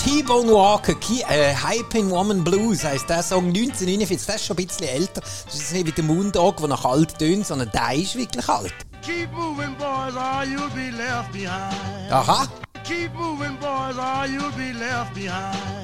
T-Bone 0.03 0.51
Walker, 0.51 0.95
Ki 0.95 1.23
äh, 1.29 1.53
Hyping 1.53 2.09
Woman 2.09 2.43
Blues 2.43 2.83
heisst 2.83 3.07
der 3.07 3.21
Song 3.21 3.49
1949. 3.49 4.25
Das 4.25 4.35
ist 4.37 4.45
schon 4.45 4.57
ein 4.57 4.65
bisschen 4.65 4.87
älter. 4.87 5.21
Das 5.21 5.53
ist 5.53 5.73
nicht 5.73 5.85
wie 5.85 5.91
der 5.91 6.03
Moondog, 6.03 6.57
der 6.57 6.69
nach 6.69 6.83
alt 6.85 7.19
tönt, 7.19 7.45
sondern 7.45 7.69
der 7.71 7.93
ist 7.93 8.15
wirklich 8.15 8.49
alt. 8.49 8.73
Keep 9.03 9.31
moving, 9.31 9.75
boys, 9.77 10.15
or 10.15 10.43
you'll 10.43 10.69
be 10.75 10.89
left 10.97 11.31
behind. 11.31 12.11
Aha. 12.11 12.47
Keep 12.83 13.13
moving, 13.13 13.57
boys, 13.59 13.97
or 13.97 14.25
you'll 14.25 14.51
be 14.57 14.73
left 14.73 15.13
behind. 15.13 15.80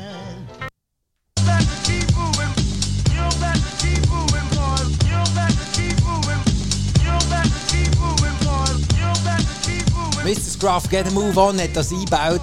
Mr. 10.28 10.42
Scruff, 10.42 10.90
Get 10.90 11.08
a 11.08 11.12
Move 11.12 11.38
On, 11.38 11.58
hat 11.58 11.74
das 11.74 11.90
eingebaut. 11.90 12.42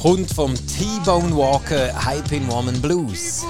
Kommt 0.00 0.32
vom 0.32 0.54
T-Bone 0.54 1.36
Walker, 1.36 1.92
Hyping 2.06 2.48
Woman 2.48 2.80
Blues. 2.80 3.42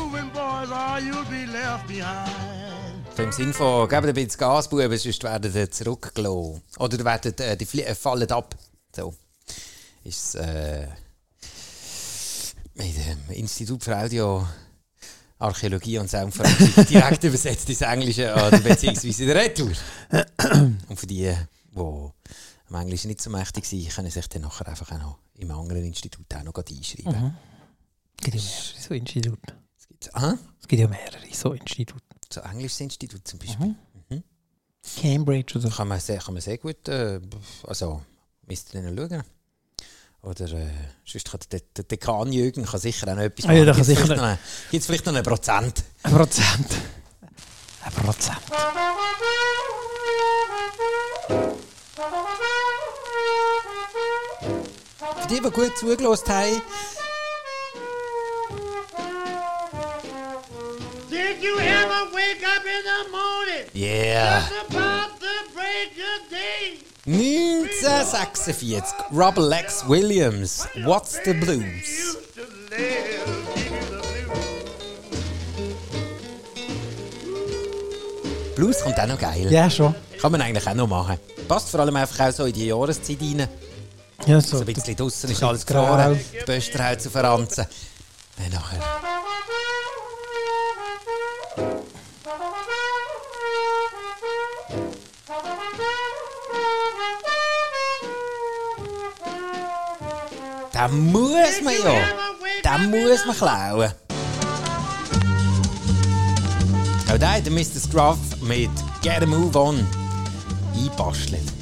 Im 3.18 3.30
Sinne 3.30 3.52
von, 3.52 3.88
gebt 3.88 4.04
ein 4.04 4.14
bisschen 4.14 4.40
Gas, 4.40 4.68
Buben, 4.68 4.98
sonst 4.98 5.22
werden 5.22 5.54
ihr 5.54 5.70
zurückgelassen. 5.70 6.60
Oder 6.80 6.98
ihr 6.98 7.04
werdet, 7.04 7.38
äh, 7.38 7.56
die 7.56 7.82
äh, 7.84 7.94
fallen 7.94 8.28
ab. 8.32 8.56
So. 8.96 9.14
Ist 10.02 10.34
äh, 10.34 10.88
mit 12.74 12.96
dem 12.96 13.30
Institut 13.36 13.84
für 13.84 13.96
Audio 13.96 14.44
Archäologie 15.38 15.98
und 15.98 16.10
Soundforensik 16.10 16.88
direkt 16.88 17.22
übersetzt 17.22 17.68
ins 17.68 17.82
Englische 17.82 18.32
oder 18.34 18.58
beziehungsweise 18.58 19.22
in 19.22 19.28
der 19.28 19.36
Retour. 19.36 19.70
und 20.88 20.98
für 20.98 21.06
die, 21.06 21.32
die 21.74 22.10
am 22.68 22.80
Englischen 22.80 23.08
nicht 23.08 23.20
so 23.20 23.30
mächtig 23.30 23.64
sind, 23.66 23.88
können 23.90 24.10
sich 24.10 24.28
dann 24.28 24.42
nachher 24.42 24.68
einfach 24.68 24.90
auch 24.92 24.98
noch 24.98 25.18
im 25.36 25.50
anderen 25.50 25.84
Institut 25.84 26.32
auch 26.34 26.42
noch 26.42 26.54
einschreiben. 26.54 27.36
gibt 28.20 28.36
ja 28.36 28.40
mehrere 28.42 28.80
so 28.80 28.94
Institute. 28.94 29.54
Es 29.78 29.86
gibt, 29.88 30.14
aha, 30.14 30.38
Es 30.60 30.68
gibt 30.68 30.80
ja 30.80 30.88
mehrere 30.88 31.18
so 31.32 31.52
Institute. 31.52 32.02
so 32.32 32.40
englisches 32.40 32.80
Institut 32.80 33.26
zum 33.26 33.38
Beispiel. 33.38 33.74
Cambridge 35.00 35.58
oder 35.58 35.68
so. 35.68 35.76
Kann, 35.76 35.88
man 35.88 36.00
sehr, 36.00 36.18
kann 36.18 36.34
man 36.34 36.42
sehr 36.42 36.58
gut, 36.58 36.88
äh, 36.88 37.20
also 37.66 38.02
müsst 38.46 38.74
ihr 38.74 38.82
dann 38.82 38.96
schauen. 38.96 39.22
Oder 40.22 40.52
äh, 40.52 40.70
sonst 41.04 41.30
kann 41.30 41.40
der, 41.50 41.60
der 41.76 41.84
Dekan 41.84 42.32
Jürgen 42.32 42.64
kann 42.64 42.80
sicher 42.80 43.08
auch 43.08 43.16
noch 43.16 43.22
etwas 43.22 43.46
Ah 43.46 43.52
ja, 43.52 43.64
der 43.64 43.74
Gibt's 43.74 43.88
kann 43.88 43.96
sicher 43.96 44.06
vielleicht 44.06 44.20
noch 44.20 44.84
vielleicht 44.86 45.06
noch 45.06 45.14
einen 45.14 45.22
Prozent? 45.24 45.84
Ein 46.02 46.12
Prozent. 46.12 46.68
Ein 47.82 47.92
Prozent. 47.92 48.38
Für 55.24 55.30
die, 55.30 55.40
die 55.40 55.50
gut 55.50 55.74
zugelassen 55.78 56.28
haben, 56.28 56.60
Did 61.08 61.42
you 61.42 61.56
ever 61.58 62.12
wake 62.12 62.44
up 62.44 62.62
in 62.62 62.82
the 62.84 63.10
morning? 63.10 63.64
yeah. 63.72 64.40
Just 64.40 64.52
about 64.68 65.18
to 65.20 65.54
break 65.54 65.96
of 65.96 66.28
day. 66.30 66.78
1946, 67.06 68.92
Robert 69.12 69.48
Lex 69.48 69.88
Williams, 69.88 70.66
What's 70.84 71.18
the 71.24 71.32
blues. 71.32 72.18
Blues 78.56 78.80
kommt 78.82 78.98
auch 79.00 79.06
noch 79.06 79.18
geil. 79.18 79.50
Ja, 79.50 79.68
schon. 79.68 79.94
Kann 80.20 80.32
man 80.32 80.40
eigentlich 80.40 80.66
auch 80.66 80.74
noch 80.74 80.86
machen. 80.86 81.18
Passt 81.48 81.70
vor 81.70 81.80
allem 81.80 81.96
einfach 81.96 82.28
auch 82.28 82.32
so 82.32 82.44
in 82.44 82.52
die 82.52 82.66
Jahreszeit 82.66 83.18
rein. 83.20 83.48
Ja, 84.26 84.40
So 84.40 84.56
so. 84.58 84.64
ein 84.64 84.66
bisschen 84.72 84.96
draussen 84.96 85.30
ist 85.30 85.42
alles 85.42 85.66
gefroren. 85.66 86.18
Die 86.32 86.44
Bösterhaut 86.44 87.00
zu 87.00 87.10
verranzen. 87.10 87.66
Dann 88.36 88.50
nachher. 88.50 88.80
Den 100.74 101.12
muss 101.12 101.60
man 101.62 101.74
ja. 101.74 102.78
Den 102.78 102.90
muss 102.90 103.24
man 103.26 103.36
klauen. 103.36 103.92
Auch 107.12 107.18
da 107.18 107.32
hat 107.32 107.44
der 107.46 107.52
Mr. 107.52 107.78
Scruff 107.80 108.18
mit 108.40 108.70
Get 109.02 109.22
a 109.22 109.26
Move 109.26 109.56
On 109.58 109.86
einbastelt. 110.74 111.53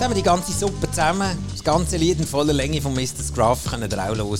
Jetzt 0.00 0.06
haben 0.06 0.16
wir 0.16 0.22
die 0.22 0.26
ganze 0.26 0.52
Suppe 0.54 0.88
zusammen. 0.88 1.36
Das 1.50 1.62
ganze 1.62 1.98
Lied 1.98 2.20
in 2.20 2.26
voller 2.26 2.54
Länge 2.54 2.80
von 2.80 2.94
Mr. 2.94 3.22
Scruff 3.22 3.66
können 3.66 3.90
ihr 3.90 3.98
auch 3.98 4.16
hören 4.16 4.22
auf 4.22 4.38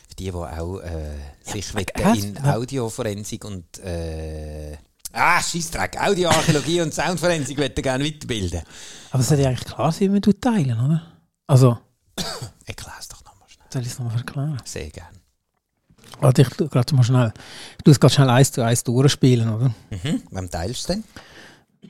Für 0.09 0.17
die, 0.19 0.25
die 0.25 0.33
auch 0.33 0.81
äh, 0.81 1.15
sich 1.45 1.73
mit 1.73 1.97
äh, 1.97 2.19
in 2.19 2.35
ja. 2.35 2.57
Audioforensik 2.57 3.45
und 3.45 3.79
äh, 3.79 4.77
ah, 5.15 5.43
Scheissdreck, 5.43 5.97
Audioarchäologie 6.01 6.81
und 6.81 6.93
Soundforensik 6.95 7.59
möchten 7.59 7.83
gerne 7.83 8.05
weiterbilden. 8.05 8.63
Aber 9.11 9.21
es 9.21 9.29
sollte 9.29 9.43
ja 9.43 9.49
eigentlich 9.51 9.65
klar 9.65 9.93
sein, 9.93 10.13
wenn 10.13 10.21
du 10.21 10.33
teilen, 10.33 10.79
oder? 10.79 11.03
Also, 11.47 11.79
Erklär 12.67 12.95
es 12.99 13.09
doch 13.09 13.25
nochmal 13.25 13.49
schnell. 13.49 13.67
soll 13.73 13.83
ich 13.83 13.89
es 13.89 13.99
nochmal 13.99 14.17
erklären? 14.17 14.59
Sehr 14.65 14.91
gerne. 14.91 15.19
Warte, 16.21 16.43
ich 16.43 16.51
gerade 16.51 16.95
mal 16.95 17.03
schnell. 17.03 17.33
Tue 17.85 17.93
es 17.93 18.01
gerade 18.01 18.15
schnell 18.15 18.31
eins 18.31 18.53
zu 18.53 18.63
eins 18.63 18.85
durchspielen, 18.85 19.53
oder? 19.53 19.75
Mhm. 19.91 20.23
Wem 20.31 20.51
teilst 20.51 20.89
du 20.89 20.93
denn? 20.95 21.05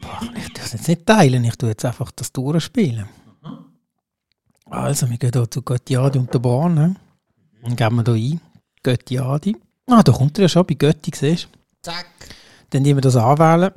Boah, 0.01 0.21
ich 0.37 0.53
tue 0.53 0.65
es 0.65 0.73
jetzt 0.73 0.89
nicht 0.89 1.07
teilen, 1.07 1.45
ich 1.45 1.57
tue 1.57 1.69
jetzt 1.69 1.85
einfach 1.85 2.11
das 2.13 2.33
durchspielen. 2.33 3.09
Also, 4.67 5.09
wir 5.09 5.19
gehen 5.19 5.31
hier 5.33 5.51
zu 5.51 5.63
Göttiadi 5.63 6.19
und 6.19 6.33
der 6.33 6.39
Bahn. 6.39 6.75
Ne? 6.75 6.97
Dann 7.63 7.77
geben 7.77 8.07
wir 8.07 8.15
hier 8.15 8.35
ein. 8.35 8.41
Göttiadi. 8.83 9.57
Ah, 9.87 10.03
da 10.03 10.13
kommt 10.13 10.39
er 10.39 10.43
ja 10.43 10.49
schon 10.49 10.67
bei 10.67 10.75
Götti, 10.75 11.13
siehst 11.15 11.45
du? 11.45 11.59
Zack. 11.83 12.07
Dann 12.71 12.83
nehmen 12.83 12.99
wir 12.99 13.03
das 13.03 13.17
anwählen. 13.17 13.73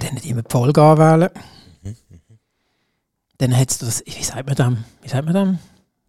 Dann 0.00 0.14
nehmen 0.22 0.36
wir 0.36 0.42
die 0.42 0.50
Folge 0.50 0.82
anwählen. 0.82 1.30
Dann 3.38 3.56
hat 3.56 3.70
es 3.70 3.78
das, 3.78 4.02
wie 4.06 4.22
sagt 4.22 4.46
man 4.46 4.54
dem? 4.54 4.84
Wie 5.02 5.08
sagt 5.08 5.24
man 5.24 5.34
dem? 5.34 5.58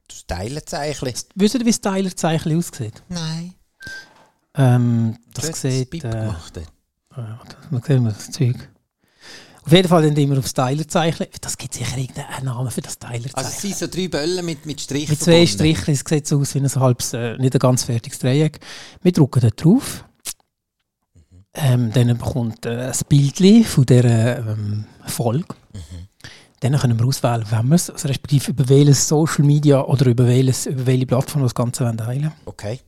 Das 0.08 0.26
Teilenzeichen. 0.28 1.12
Wisst 1.36 1.56
ihr, 1.56 1.62
wie 1.62 1.66
das 1.72 1.82
Teilerzeichen 1.82 2.58
aussieht? 2.58 3.02
Nein. 3.10 3.54
Ähm, 4.54 5.18
Du 5.34 5.42
das 5.42 5.62
sieht. 5.62 5.90
Bip 5.90 6.04
Äh, 6.04 6.10
gemacht. 6.12 6.58
äh, 6.58 7.22
man 7.72 7.82
sieht 7.82 8.04
wir 8.04 8.12
das 8.12 8.32
Zeug. 8.32 8.70
Auf 9.64 9.72
jeden 9.72 9.88
Fall 9.88 10.04
dann 10.04 10.16
immer 10.16 10.38
aufs 10.38 10.54
Teilerzeichen. 10.54 11.26
Das 11.42 11.58
gibt 11.58 11.74
sicher 11.74 11.98
irgendeinen 11.98 12.46
Namen 12.46 12.70
für 12.70 12.82
das 12.82 13.00
Teilerzeichen. 13.00 13.36
Also 13.36 13.50
es 13.50 13.62
sind 13.62 13.76
so 13.76 13.88
drei 13.88 14.08
Böllen 14.08 14.46
mit, 14.46 14.64
mit 14.68 14.80
Strichen 14.80 15.10
Mit 15.14 15.22
zwei. 15.24 15.48
Strichen, 15.48 15.92
es 15.96 16.04
sieht 16.08 16.28
so 16.28 16.40
aus 16.40 16.54
wie 16.54 16.60
ein 16.60 16.70
halbes, 16.76 17.14
äh, 17.14 17.36
nicht 17.40 17.56
ein 17.56 17.60
ganz 17.60 17.84
fertiges 17.84 18.20
Dreieck. 18.20 18.60
Wir 19.02 19.12
drücken 19.12 19.40
da 19.42 19.50
drauf. 19.50 20.06
Ähm, 21.56 21.92
dann 21.94 22.18
bekommt 22.18 22.66
äh, 22.66 22.92
ein 22.92 22.94
Bild 23.08 23.66
von 23.66 23.86
dieser 23.86 24.40
ähm, 24.40 24.86
Folge. 25.06 25.56
Dann 26.60 26.80
können 26.80 26.98
wir 26.98 27.06
auswählen, 27.06 27.46
wenn 27.50 27.68
wir 27.68 27.76
es, 27.76 27.90
also 27.90 28.08
respektive 28.08 28.52
über 28.52 28.68
welches 28.70 29.08
Social 29.08 29.46
Media 29.46 29.82
oder 29.82 30.08
über, 30.08 30.26
welches, 30.26 30.66
über 30.66 30.86
welche 30.86 31.06
Plattform 31.06 31.42
wir 31.42 31.46
das 31.46 31.56
Ganze 31.56 31.86
wollen 31.86 31.98
teilen 31.98 32.32
Okay. 32.46 32.80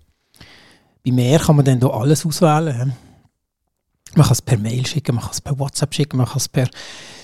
Bei 1.05 1.11
mehr 1.11 1.39
kann 1.39 1.55
man 1.57 1.65
dann 1.65 1.79
hier 1.79 1.93
alles 1.93 2.25
auswählen. 2.25 2.93
Man 4.15 4.25
kann 4.25 4.33
es 4.33 4.41
per 4.41 4.57
Mail 4.57 4.85
schicken, 4.85 5.15
man 5.15 5.23
kann 5.23 5.33
es 5.33 5.41
per 5.41 5.59
WhatsApp 5.59 5.93
schicken, 5.93 6.17
man 6.17 6.25
kann 6.25 6.37
es 6.37 6.49
per 6.49 6.69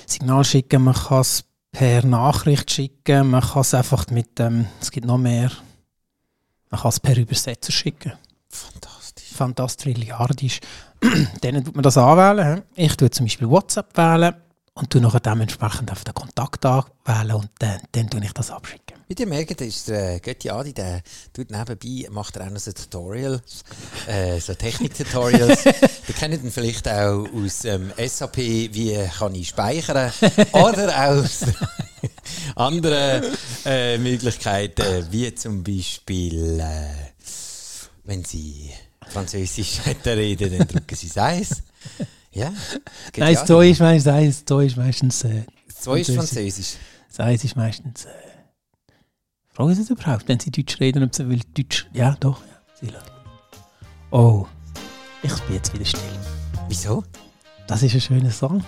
Signal 0.06 0.44
schicken, 0.44 0.84
man 0.84 0.94
kann 0.94 1.22
es 1.22 1.44
per 1.72 2.06
Nachricht 2.06 2.70
schicken, 2.72 3.32
man 3.32 3.42
kann 3.42 3.62
es 3.62 3.74
einfach 3.74 4.08
mit, 4.08 4.40
ähm, 4.40 4.68
es 4.80 4.92
gibt 4.92 5.08
noch 5.08 5.18
mehr, 5.18 5.52
man 6.70 6.82
kann 6.82 6.90
es 6.90 7.00
per 7.00 7.18
Übersetzer 7.18 7.72
schicken. 7.72 8.14
Fantastisch. 8.50 9.34
Fantastisch. 9.34 10.60
Dann 11.42 11.64
tut 11.64 11.76
man 11.76 11.84
das 11.84 11.98
anwählen. 11.98 12.64
Ich 12.76 12.96
tue 12.96 13.10
zum 13.10 13.26
Beispiel 13.26 13.50
WhatsApp 13.50 13.96
wählen 13.98 14.36
und 14.74 14.90
tue 14.90 15.02
nachher 15.02 15.20
dementsprechend 15.20 15.92
auf 15.92 16.04
den 16.04 16.14
Kontakt 16.14 16.66
anwählen 16.66 17.36
und 17.36 17.50
dann, 17.60 17.80
dann 17.92 18.10
tue 18.10 18.24
ich 18.24 18.34
das 18.34 18.50
abschicken. 18.50 18.98
Wie 19.08 19.16
ihr 19.22 19.28
merkt, 19.28 19.62
ist 19.62 19.90
der 19.90 20.20
Götti 20.20 20.50
Adi, 20.50 20.74
der 20.74 21.02
tut 21.34 21.52
nebenbei, 21.52 22.08
macht 22.10 22.38
er 22.38 22.48
auch 22.48 22.50
noch 22.50 22.60
so 22.60 22.72
Tutorials, 22.72 23.64
äh, 24.08 24.40
so 24.40 24.54
Technik-Tutorials. 24.54 25.66
Ihr 26.08 26.16
kennt 26.18 26.42
ihn 26.42 26.52
vielleicht 26.52 26.88
auch 26.88 27.26
aus 27.34 27.66
ähm, 27.66 27.92
SAP, 27.98 28.38
wie 28.38 28.98
kann 29.20 29.36
ich 29.36 29.50
speichern, 29.50 30.12
oder 30.54 31.10
aus 31.10 31.42
anderen 32.56 33.24
äh, 33.66 33.98
Möglichkeiten, 33.98 35.08
wie 35.12 35.36
zum 35.36 35.64
Beispiel, 35.64 36.60
äh, 36.60 36.88
wenn 38.06 38.24
Sie 38.24 38.72
Französisch 39.10 39.82
reden, 40.06 40.58
dann 40.58 40.68
drücken 40.68 40.96
Sie 40.96 41.08
es 41.08 41.18
eins. 41.18 41.64
Ja, 42.36 42.52
Nein, 43.16 43.36
das. 43.36 43.46
Zwei 43.46 43.70
ist 43.70 43.80
meistens, 43.80 44.06
das 44.06 44.46
Zwei 44.46 44.66
ist 44.66 44.76
meistens, 44.76 45.24
äh, 45.24 45.44
Das 45.68 45.82
Zwei 45.82 46.00
ist 46.00 46.10
Französisch. 46.16 46.78
das 47.10 47.20
Eins 47.20 47.44
ist 47.44 47.56
meistens, 47.56 48.06
äh, 48.06 48.10
fragen 49.54 49.76
Sie 49.76 49.84
es 49.84 49.90
überhaupt, 49.92 50.28
wenn 50.28 50.40
Sie 50.40 50.50
Deutsch 50.50 50.80
reden, 50.80 51.04
ob 51.04 51.14
Sie 51.14 51.30
will 51.30 51.42
Deutsch, 51.54 51.86
ja, 51.94 52.18
doch, 52.20 52.42
ja, 52.42 52.58
Sie. 52.82 52.92
Oh, 54.10 54.48
ich 55.22 55.32
bin 55.42 55.56
jetzt 55.58 55.72
wieder 55.76 55.86
still. 55.86 56.02
Wieso? 56.70 57.04
Das 57.68 57.84
ist 57.84 57.94
ein 57.94 58.02
schöner 58.02 58.32
Song. 58.32 58.64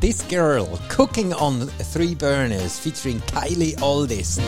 This 0.00 0.26
Girl, 0.28 0.66
Cooking 0.88 1.34
on 1.34 1.68
Three 1.92 2.14
Burners, 2.14 2.78
featuring 2.78 3.20
Kylie 3.26 3.76
Oldest. 3.82 4.40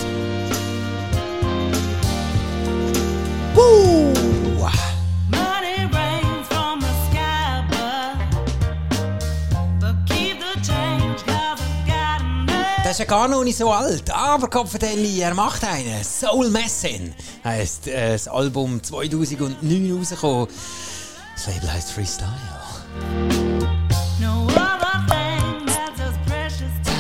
Ist 12.97 13.00
ja 13.00 13.05
gar 13.05 13.29
noch 13.29 13.45
nicht 13.45 13.59
so 13.59 13.71
alt, 13.71 14.11
aber 14.11 14.49
Kopfvertelli, 14.49 15.21
er 15.21 15.35
macht 15.35 15.62
einen. 15.65 16.03
Soul 16.03 16.49
Messin 16.49 17.15
heisst 17.45 17.88
äh, 17.88 18.12
das 18.12 18.26
Album 18.26 18.83
2009 18.83 19.99
rausgekommen. 19.99 20.49
Das 21.35 21.47
Label 21.47 21.73
heißt 21.75 21.91
Freestyle. 21.91 22.31
No 24.19 24.47
other 24.47 25.05
thing 25.11 25.67
that's 25.67 26.00
as 26.00 26.17
precious 26.25 26.73
to. 26.85 26.91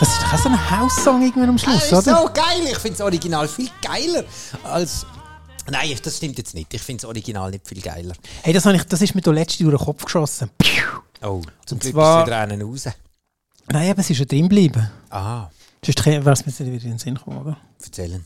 Das 0.00 0.08
ist 0.08 0.22
doch 0.22 0.32
auch 0.32 0.38
so 0.38 0.48
ein 0.48 0.70
House-Song 0.70 1.20
irgendwann 1.20 1.50
am 1.50 1.56
Das 1.56 1.64
Schluss, 1.64 1.84
ist 1.84 1.92
oder? 1.92 2.16
so 2.22 2.30
geil. 2.32 2.62
Ich 2.62 2.78
finde 2.78 2.96
das 2.96 3.00
Original 3.02 3.46
viel 3.46 3.68
geiler 3.82 4.24
als 4.64 5.04
Nein, 5.70 5.96
das 6.02 6.16
stimmt 6.16 6.38
jetzt 6.38 6.54
nicht. 6.54 6.72
Ich 6.74 6.82
finde 6.82 7.02
das 7.02 7.08
Original 7.08 7.50
nicht 7.50 7.68
viel 7.68 7.80
geiler. 7.80 8.14
Hey, 8.42 8.52
das, 8.52 8.66
ich, 8.66 8.84
das 8.84 9.00
ist 9.00 9.14
mir 9.14 9.20
da 9.20 9.30
letztens 9.30 9.58
durch 9.68 9.78
den 9.78 9.84
Kopf 9.84 10.04
geschossen. 10.04 10.50
Oh, 11.22 11.42
zum 11.66 11.76
Und 11.76 11.80
Glück 11.82 11.92
zwar- 11.94 12.20
ist 12.22 12.26
wieder 12.26 12.38
einen 12.38 12.62
raus. 12.62 12.88
Nein, 13.68 13.90
aber 13.90 14.00
es 14.00 14.10
ist 14.10 14.18
ja 14.18 14.24
drin 14.24 14.42
geblieben. 14.44 14.90
Aha, 15.10 15.50
Sonst 15.84 16.04
wäre 16.06 16.30
es 16.30 16.46
mir 16.46 16.52
wieder 16.72 16.84
in 16.84 16.90
den 16.90 16.98
Sinn 16.98 17.14
gekommen, 17.14 17.38
oder? 17.38 17.56
erzählen. 17.82 18.24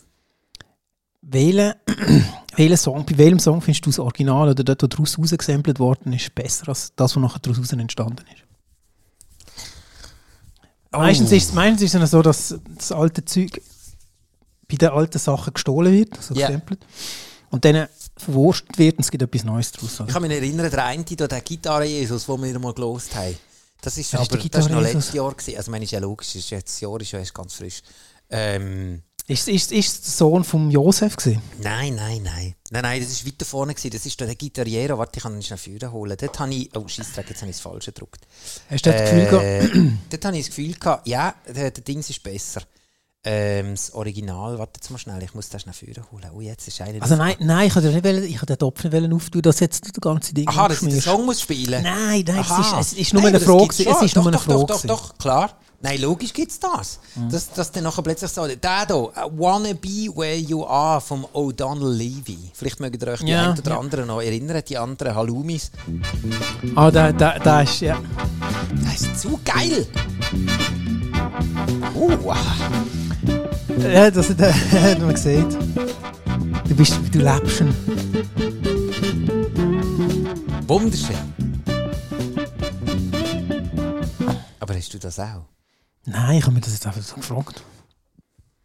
Welchen, 1.22 1.74
welchen 2.56 2.76
Song, 2.76 3.04
bei 3.04 3.16
welchem 3.18 3.38
Song 3.38 3.60
findest 3.60 3.84
du 3.86 3.90
das 3.90 3.98
Original 3.98 4.48
oder 4.50 4.62
dort, 4.64 4.82
wo 4.82 4.86
daraus 4.86 5.18
rausgesampelt 5.18 5.78
worden 5.78 6.12
ist, 6.12 6.34
besser 6.34 6.68
als 6.68 6.92
das, 6.94 7.16
was 7.16 7.22
nachher 7.22 7.38
daraus 7.40 7.72
entstanden 7.72 8.24
ist? 8.34 8.42
Meistens 10.92 11.32
ist 11.32 11.48
es 11.48 11.52
meistens 11.52 11.82
ist 11.82 11.94
es 11.94 12.10
so, 12.10 12.22
dass 12.22 12.54
das 12.76 12.92
alte 12.92 13.24
Zeug 13.24 13.60
bei 14.68 14.76
den 14.76 14.88
alten 14.90 15.18
Sachen 15.18 15.52
gestohlen 15.52 15.92
wird, 15.92 16.16
also 16.16 16.34
Ja. 16.34 16.46
gesampelt, 16.46 16.84
und 17.50 17.64
dann 17.64 17.88
verwurstet 18.16 18.78
wird 18.78 18.96
und 18.98 19.04
es 19.04 19.10
gibt 19.10 19.22
etwas 19.22 19.44
Neues 19.44 19.72
daraus. 19.72 19.94
Ich 19.94 20.00
Oder? 20.00 20.12
kann 20.12 20.22
mich 20.22 20.32
erinnern, 20.32 20.70
der 20.70 20.84
eine, 20.84 21.04
der 21.04 21.28
der 21.28 21.40
Gitarre-Jesus, 21.40 22.26
den 22.26 22.42
wir 22.42 22.58
mal 22.58 22.72
gelost 22.72 23.14
haben. 23.14 23.36
Das 23.82 23.98
ist 23.98 24.12
ist 24.12 24.14
aber 24.14 24.38
der 24.38 24.48
das 24.48 24.66
ist 24.66 24.70
noch 24.72 24.80
letztes 24.80 25.12
Jahr. 25.12 25.32
Gewesen. 25.34 25.56
Also, 25.58 25.70
meine 25.70 25.84
ist 25.84 25.90
ja 25.92 25.98
logisch, 26.00 26.28
das 26.28 26.36
ist 26.36 26.50
jetzt, 26.50 26.72
das 26.74 26.80
Jahr 26.80 27.00
ist 27.00 27.12
ja 27.12 27.18
erst 27.18 27.34
ganz 27.34 27.54
frisch. 27.54 27.82
Ähm, 28.30 29.02
Ist, 29.28 29.48
ist, 29.48 29.72
ist 29.72 29.88
es 29.88 30.00
der 30.02 30.10
Sohn 30.12 30.44
von 30.44 30.70
Josef 30.70 31.16
gewesen? 31.16 31.42
nein, 31.60 31.94
nein, 31.96 32.22
nein. 32.22 32.54
Nein, 32.70 32.82
nein, 32.82 33.00
das 33.02 33.24
war 33.24 33.32
weiter 33.32 33.44
vorne. 33.44 33.74
Gewesen. 33.74 33.90
Das 33.90 34.06
ist 34.06 34.18
der 34.20 34.34
Gitarriero. 34.34 34.98
Warte, 34.98 35.18
ich 35.18 35.22
kann 35.22 35.34
ihn 35.34 35.42
schnell 35.42 35.58
führen 35.58 35.92
holen. 35.92 36.16
Dort 36.18 36.38
habe 36.38 36.54
ich. 36.54 36.70
Oh, 36.74 36.86
Scheissdreck, 36.88 37.28
jetzt 37.30 37.40
habe 37.42 37.50
ich 37.50 37.56
das 37.56 37.60
Falsche 37.60 37.92
gedruckt. 37.92 38.26
Hast 38.70 38.86
du 38.86 38.90
das 38.92 39.00
Gefühl 39.02 39.26
gehabt, 39.26 39.44
Äh, 39.44 39.90
dort 40.10 40.24
habe 40.24 40.36
ich 40.38 40.46
das 40.46 40.56
Gefühl 40.56 40.74
gehabt, 40.74 41.06
ja, 41.06 41.34
der, 41.46 41.70
der 41.70 41.84
Dings 41.84 42.08
ist 42.10 42.22
besser. 42.22 42.62
Ähm, 43.28 43.72
das 43.72 43.92
Original, 43.92 44.56
warte 44.56 44.74
jetzt 44.76 44.88
mal 44.90 44.98
schnell, 44.98 45.20
ich 45.20 45.34
muss 45.34 45.48
das 45.48 45.62
schnell 45.62 45.74
führen 45.74 46.04
holen. 46.12 46.30
Oh, 46.32 46.40
jetzt 46.40 46.68
ist 46.68 46.80
einer. 46.80 47.02
Also 47.02 47.16
nein, 47.16 47.34
nein, 47.40 47.66
ich 47.66 47.74
wollte 47.74 47.88
nicht 47.90 48.04
wollen, 48.04 48.22
ich 48.22 48.34
wollte 48.36 48.46
den 48.46 48.58
Topf 48.58 48.84
nicht 48.84 48.92
wollen 48.92 49.12
auftun, 49.12 49.42
dass 49.42 49.58
jetzt 49.58 49.84
das 49.84 49.92
ganze 50.00 50.32
Ding 50.32 50.48
Aha, 50.48 50.68
dass 50.68 50.80
ich 50.80 50.88
den. 50.90 51.00
Song 51.00 51.24
muss 51.26 51.40
spielen 51.40 51.82
Nein, 51.82 52.22
nein, 52.24 52.38
es 52.38 52.50
ist, 52.50 52.74
es 52.78 52.92
ist 52.92 53.12
nur 53.14 53.22
Nein, 53.24 53.34
eine 53.34 53.40
Frage. 53.44 53.66
das 53.66 53.80
Es 53.80 54.02
ist 54.02 54.12
schon. 54.12 54.22
nur 54.22 54.26
eine 54.28 54.36
doch, 54.36 54.42
Frage. 54.44 54.66
Doch, 54.66 54.82
doch, 54.82 54.86
doch, 55.10 55.18
klar. 55.18 55.50
Nein, 55.80 56.00
logisch 56.00 56.32
gibt 56.32 56.52
es 56.52 56.60
das. 56.60 57.00
Dass, 57.30 57.52
dass 57.52 57.72
dann 57.72 57.82
nachher 57.82 58.02
plötzlich 58.02 58.30
so, 58.30 58.46
der 58.46 58.86
hier, 58.86 58.96
Wanna 59.36 59.72
Be 59.74 60.08
Where 60.14 60.36
You 60.36 60.64
Are 60.64 61.00
vom 61.00 61.26
O'Donnell 61.34 61.90
Levy. 61.96 62.38
Vielleicht 62.54 62.78
mögt 62.80 63.02
ihr 63.02 63.08
euch 63.08 63.20
die 63.20 63.26
Ja, 63.26 63.50
einen 63.50 63.58
oder 63.58 63.72
ja. 63.72 63.78
anderen 63.80 64.06
noch 64.06 64.22
erinnern, 64.22 64.62
die 64.66 64.78
anderen 64.78 65.14
Halloumis. 65.16 65.72
Ah, 66.76 66.90
da, 66.92 67.10
da, 67.12 67.38
da 67.40 67.60
ist, 67.62 67.80
ja. 67.80 67.98
Das 68.84 69.00
ist 69.02 69.20
zu 69.20 69.38
geil! 69.44 69.86
Oh, 71.94 72.10
wow. 72.22 72.36
Ja, 73.78 74.10
das 74.10 74.30
hat, 74.30 74.40
hat 74.72 75.00
man 75.00 75.12
gesehen. 75.14 75.48
Du 76.68 76.74
bist, 76.74 76.98
du 77.12 77.18
lebst 77.18 77.56
schon. 77.56 77.74
wunderschön. 80.66 81.16
Aber 84.58 84.74
hast 84.74 84.92
du 84.92 84.98
das 84.98 85.18
auch? 85.18 85.44
Nein, 86.04 86.38
ich 86.38 86.44
habe 86.44 86.54
mir 86.54 86.60
das 86.60 86.72
jetzt 86.72 86.86
einfach 86.86 87.02
so 87.02 87.16
gefragt. 87.16 87.62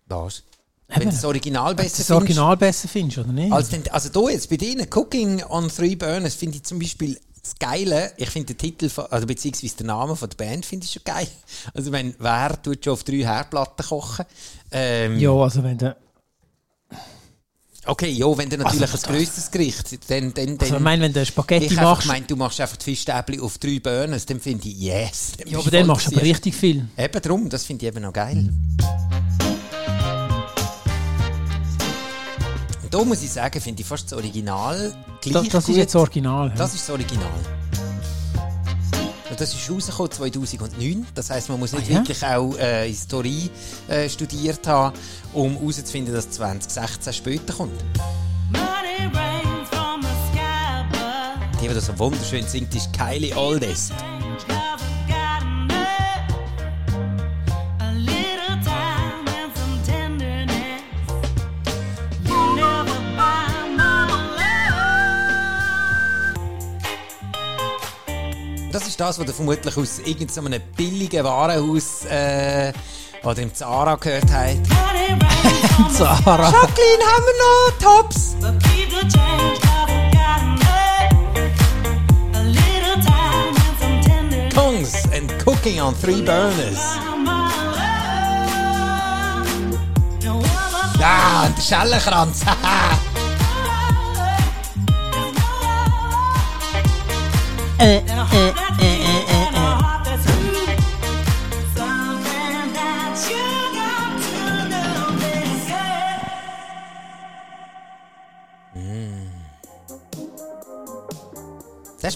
Was? 0.08 0.44
Wenn 0.88 1.02
du 1.04 1.06
das 1.06 1.24
Original 1.24 1.74
du 1.76 1.84
besser 1.84 1.98
das 1.98 2.08
findest? 2.08 2.12
Original 2.12 2.58
besser 2.58 2.88
findest, 2.88 3.18
oder 3.20 3.32
nicht? 3.32 3.52
Als 3.52 3.70
den, 3.70 3.88
also 3.92 4.10
da 4.10 4.30
jetzt 4.30 4.50
bei 4.50 4.58
denen, 4.58 4.90
Cooking 4.90 5.44
on 5.44 5.70
Three 5.70 5.96
Burners, 5.96 6.36
finde 6.36 6.58
ich 6.58 6.64
zum 6.64 6.80
Beispiel 6.80 7.18
das 7.44 7.58
Geile, 7.58 8.14
ich 8.18 8.30
finde 8.30 8.54
den 8.54 8.58
Titel, 8.58 8.90
von, 8.90 9.06
also 9.10 9.26
beziehungsweise 9.26 9.78
den 9.78 9.88
Namen 9.88 10.16
von 10.16 10.30
der 10.30 10.38
Band 10.38 10.66
finde 10.66 10.86
ich 10.86 10.92
schon 10.92 11.04
geil. 11.04 11.28
Also 11.74 11.92
wenn, 11.92 12.14
wer 12.20 12.62
tut 12.62 12.84
schon 12.84 12.94
auf 12.94 13.04
drei 13.04 13.18
Herdplatten 13.18 13.86
kochen? 13.86 14.26
Ähm, 14.72 15.20
ja, 15.20 15.32
also 15.32 15.64
wenn 15.64 15.78
du... 15.78 15.96
Okay, 17.84 18.12
ja, 18.12 18.38
wenn 18.38 18.48
du 18.48 18.58
natürlich 18.58 18.92
Also, 18.92 19.08
ein 19.08 19.16
grösseres 19.16 19.50
Gericht, 19.50 20.10
dann... 20.12 20.32
dann, 20.36 20.46
dann 20.46 20.60
Also 20.60 20.76
ich 20.76 20.82
meine, 20.82 21.02
wenn 21.02 21.14
du 21.14 21.26
Spaghetti 21.26 21.66
ich 21.66 21.76
machst... 21.76 22.08
meine, 22.08 22.28
du 22.28 22.36
machst 22.36 22.62
einfach 22.62 22.78
die 22.78 22.84
Fischstäbchen 22.84 23.42
auf 23.42 23.58
drei 23.58 23.80
Burners, 23.80 24.24
dann 24.28 24.40
finde 24.40 24.68
ich, 24.68 24.78
yes. 24.78 25.32
ja, 25.48 25.58
aber 25.58 25.72
dann 25.72 25.88
machst 25.88 26.12
du 26.12 26.16
aber 26.16 26.22
richtig 26.22 26.54
viel. 26.54 26.88
Eben 26.96 27.22
drum, 27.24 27.50
das 27.50 27.66
finde 27.66 27.86
ich 27.86 27.92
eben 27.92 28.04
noch 28.04 28.14
geil. 28.14 28.38
Und 28.38 29.11
da 32.92 33.04
muss 33.04 33.24
ich 33.24 33.32
sagen, 33.32 33.60
finde 33.62 33.82
ich 33.82 33.88
fast 33.88 34.12
das 34.12 34.18
Original 34.18 34.94
gleich 35.22 35.34
Das, 35.34 35.50
das 35.50 35.66
gut. 35.66 35.72
ist 35.74 35.78
jetzt 35.80 35.96
das 35.96 36.02
Original. 36.02 36.50
ja. 36.50 36.56
Das 36.56 36.74
ist 36.76 36.84
das 36.84 36.90
Original. 36.92 37.28
Das 39.38 39.54
ist 39.56 39.70
rausgekommen 39.72 40.12
2009. 40.12 41.08
Das 41.16 41.30
heisst, 41.30 41.50
man 41.50 41.58
muss 41.60 41.72
nicht 41.72 41.88
Ah, 41.90 41.94
ja? 41.94 42.00
wirklich 42.00 42.24
auch 42.24 42.54
äh, 42.60 42.88
Historie 42.90 43.50
äh, 43.88 44.08
studiert 44.10 44.68
haben, 44.68 44.96
um 45.34 45.58
herauszufinden, 45.58 46.14
dass 46.14 46.30
2016 46.32 47.14
später 47.14 47.54
kommt. 47.54 47.82
Money 48.52 49.10
rains 49.16 49.70
from 49.70 50.02
the 50.02 50.08
sky, 50.32 50.84
but 50.92 51.62
Die, 51.62 51.68
die 51.70 51.74
das 51.74 51.86
so 51.88 51.98
wunderschön 51.98 52.46
singt, 52.46 52.76
ist 52.76 52.92
Kylie 52.94 53.36
Oldest. 53.36 53.94
Das 68.82 68.90
ist 68.90 69.00
das, 69.00 69.20
was 69.20 69.26
du 69.28 69.32
vermutlich 69.32 69.78
aus 69.78 70.00
irgendeinem 70.00 70.60
billigen 70.76 71.24
Warenhaus 71.24 72.04
äh, 72.06 72.74
oder 73.22 73.38
im 73.38 73.54
Zara 73.54 73.94
gehört 73.94 74.26
hast. 74.32 74.58
Zara. 75.96 76.50
Jacqueline, 76.50 77.06
haben 77.06 77.26
wir 77.28 77.36
noch 77.44 78.02
Tops? 78.02 78.36
Time 84.50 84.88
and 85.16 85.32
Cooking 85.46 85.80
on 85.80 85.94
Three 86.02 86.24
Burners. 86.24 86.98
Ja, 91.00 91.44
und 91.46 91.56
der 91.56 91.62
Schellenkranz. 91.62 92.42
äh, 97.78 98.02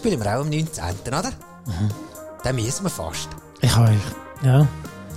spielen 0.06 0.24
wir 0.24 0.36
auch 0.36 0.42
am 0.42 0.50
19. 0.50 0.84
oder? 1.08 1.32
Den 2.44 2.56
müssen 2.56 2.84
wir 2.84 2.92
fast. 2.92 3.28
Ich 3.60 3.76
habe... 3.76 3.92
Ja. 4.44 4.68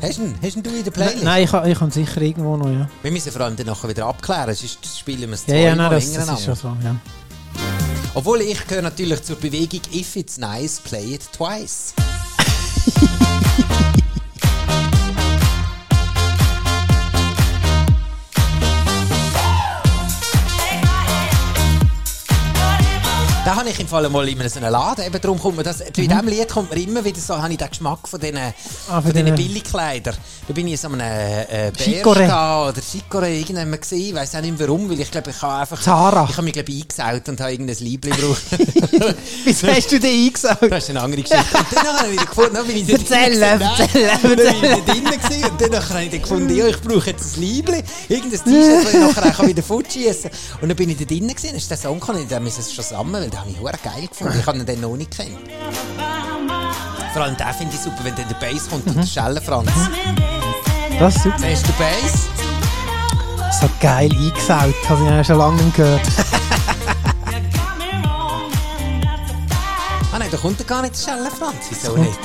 Hast 0.01 0.16
du 0.16 0.22
ihn? 0.22 0.35
Hast 0.40 0.55
du 0.55 0.61
ihn 0.61 0.62
du 0.62 0.70
in 0.70 0.83
der 0.85 0.90
Playlist? 0.90 1.24
Nein, 1.24 1.44
ich 1.44 1.53
habe 1.53 1.70
ich 1.70 1.79
sicher 1.92 2.22
irgendwo 2.22 2.57
noch, 2.57 2.70
ja. 2.70 2.88
Wir 3.03 3.11
müssen 3.11 3.31
vor 3.31 3.42
allem 3.42 3.55
dann 3.55 3.66
nachher 3.66 3.87
wieder 3.87 4.07
abklären, 4.07 4.55
sonst 4.55 4.98
spielen 4.98 5.29
wir 5.29 5.33
es 5.33 5.46
Ja, 5.46 5.57
ja, 5.57 5.74
zweimal 5.74 5.90
nein, 5.90 6.14
das, 6.14 6.27
das 6.27 6.38
ist 6.38 6.44
schon 6.46 6.55
so, 6.55 6.77
ja. 6.83 6.96
Obwohl 8.14 8.40
ich 8.40 8.66
gehöre 8.66 8.81
natürlich 8.81 9.22
zur 9.22 9.37
Bewegung 9.37 9.83
If 9.92 10.16
it's 10.16 10.38
nice, 10.38 10.81
play 10.81 11.16
it 11.16 11.29
twice. 11.33 11.92
Da 23.49 23.57
habe 23.57 23.71
ich 23.71 23.81
im 23.81 23.89
Fall 23.89 24.07
mal 24.11 24.29
in 24.29 24.47
so 24.47 24.61
einem 24.61 24.71
Laden, 24.71 25.07
eben 25.07 25.21
darum 25.23 25.39
kommt 25.39 25.57
mir 25.57 25.63
das, 25.63 25.79
bei 25.79 25.91
diesem 25.91 26.29
Lied 26.29 26.51
kommt 26.51 26.71
mir 26.71 26.83
immer 26.83 27.03
wieder 27.03 27.19
so, 27.19 27.35
habe 27.41 27.51
ich 27.51 27.57
den 27.57 27.71
Geschmack 27.71 28.07
von 28.07 28.21
diesen, 28.21 28.35
Mhm. 28.35 28.53
Ah, 28.91 29.01
von 29.01 29.11
diesen 29.11 29.35
Billigkleidern. 29.35 30.17
Da 30.47 30.53
bin 30.53 30.67
ich 30.67 30.73
in 30.75 30.79
so 30.79 30.89
einem 30.89 31.01
äh, 31.01 31.71
Chicorée. 31.71 32.03
Bershka 32.03 32.69
oder 32.69 32.81
Chicoré 32.83 33.41
irgendwann 33.41 33.81
gesehen, 33.81 34.01
ich 34.01 34.15
weiss 34.15 34.35
auch 34.35 34.43
nicht 34.43 34.59
warum, 34.59 34.91
weil 34.91 35.01
ich 35.01 35.11
glaube, 35.11 35.31
ich 35.31 35.41
habe 35.41 35.63
einfach... 35.63 35.81
Zara. 35.81 36.27
Ich 36.29 36.37
habe 36.37 36.43
mich 36.43 36.53
glaube 36.53 36.71
ich 36.73 36.83
eingesaut 36.83 37.29
und 37.31 37.41
habe 37.41 37.53
irgendein 37.53 37.77
Liebling 37.77 38.15
gebraucht. 38.17 38.43
Wieso 39.45 39.67
hast 39.67 39.93
du 39.93 39.99
den 39.99 40.27
eingesaugt? 40.27 40.71
Das 40.71 40.85
ist 40.85 40.91
eine 40.91 41.01
andere 41.01 41.23
Geschichte. 41.23 41.57
Und 41.57 41.67
dann 41.75 41.87
habe 41.87 42.07
ich 42.07 42.13
wieder 42.13 42.27
gefunden, 42.27 42.55
dann 42.55 42.67
bin 42.67 42.77
ich 42.77 42.89
Erzähl, 42.91 43.43
erzähl, 43.43 44.11
Dann 44.23 44.37
bin 44.37 45.07
ich 45.07 45.21
drinnen 45.25 45.51
und 45.51 45.61
dann 45.61 45.89
habe 45.89 46.03
ich 46.05 46.11
dann 46.11 46.21
gefunden, 46.23 46.55
ja, 46.55 46.67
ich 46.67 46.81
brauche 46.83 47.11
jetzt 47.11 47.37
ein 47.37 47.41
Liebling, 47.41 47.83
irgendein 48.11 48.45
T-Shirt, 48.45 48.85
das 48.85 48.95
ich 48.95 49.01
nachher 49.01 49.41
auch 49.41 49.47
wieder 49.47 49.63
fortschießen 49.63 50.31
kann. 50.31 50.61
Und 50.61 50.69
dann 50.69 50.77
bin 50.77 50.91
ich 50.91 50.99
dort 50.99 51.11
drinnen 51.11 51.29
gewesen, 51.29 51.47
dann 51.47 51.57
ist 51.57 51.71
der 51.71 51.79
Song 51.79 51.99
gekommen, 51.99 52.21
und 52.21 52.31
dann 52.31 52.43
müssen 52.43 52.61
es 52.61 52.75
schon 52.75 52.85
sammeln, 52.85 53.31
weil 53.31 53.38
den 53.38 53.40
habe 53.40 53.51
ich 53.51 53.61
hure 53.61 53.72
geil 53.83 54.07
gefunden. 54.09 54.38
Ich 54.40 54.46
habe 54.46 54.59
ihn 54.59 54.66
dann 54.66 54.81
noch 54.81 54.96
nicht 54.96 55.11
gekannt. 55.11 55.38
Vor 57.12 57.22
allem 57.22 57.37
den 57.37 57.46
finde 57.48 57.74
ich 57.74 57.81
super, 57.81 57.98
wenn 58.03 58.14
dann 58.14 58.29
der 58.29 58.35
Bass 58.37 58.68
kommt 58.68 58.87
und 58.87 58.96
der 58.96 59.07
Schellenfranz. 59.07 59.70
Das 60.98 61.16
ist 61.16 61.22
super. 61.22 61.37
Zuerst 61.38 61.66
der 61.66 61.72
Bass. 61.72 63.61
So 63.61 63.68
geil 63.81 64.11
eingesaut, 64.12 64.74
habe 64.88 65.05
ich 65.05 65.11
ja 65.11 65.24
schon 65.24 65.38
lange 65.38 65.62
nicht 65.62 65.77
gehört. 65.77 66.03
Ah 70.11 70.18
nein, 70.18 70.29
da 70.31 70.38
kommt 70.38 70.59
ja 70.59 70.64
gar 70.64 70.81
nicht 70.81 70.94
der 70.94 71.12
Schellenfranz. 71.12 71.66
Wieso 71.68 71.92
Kommt 71.92 72.24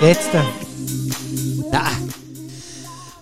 Jetzt. 0.00 0.34
äh, 0.34 0.42
Nein. 1.70 2.07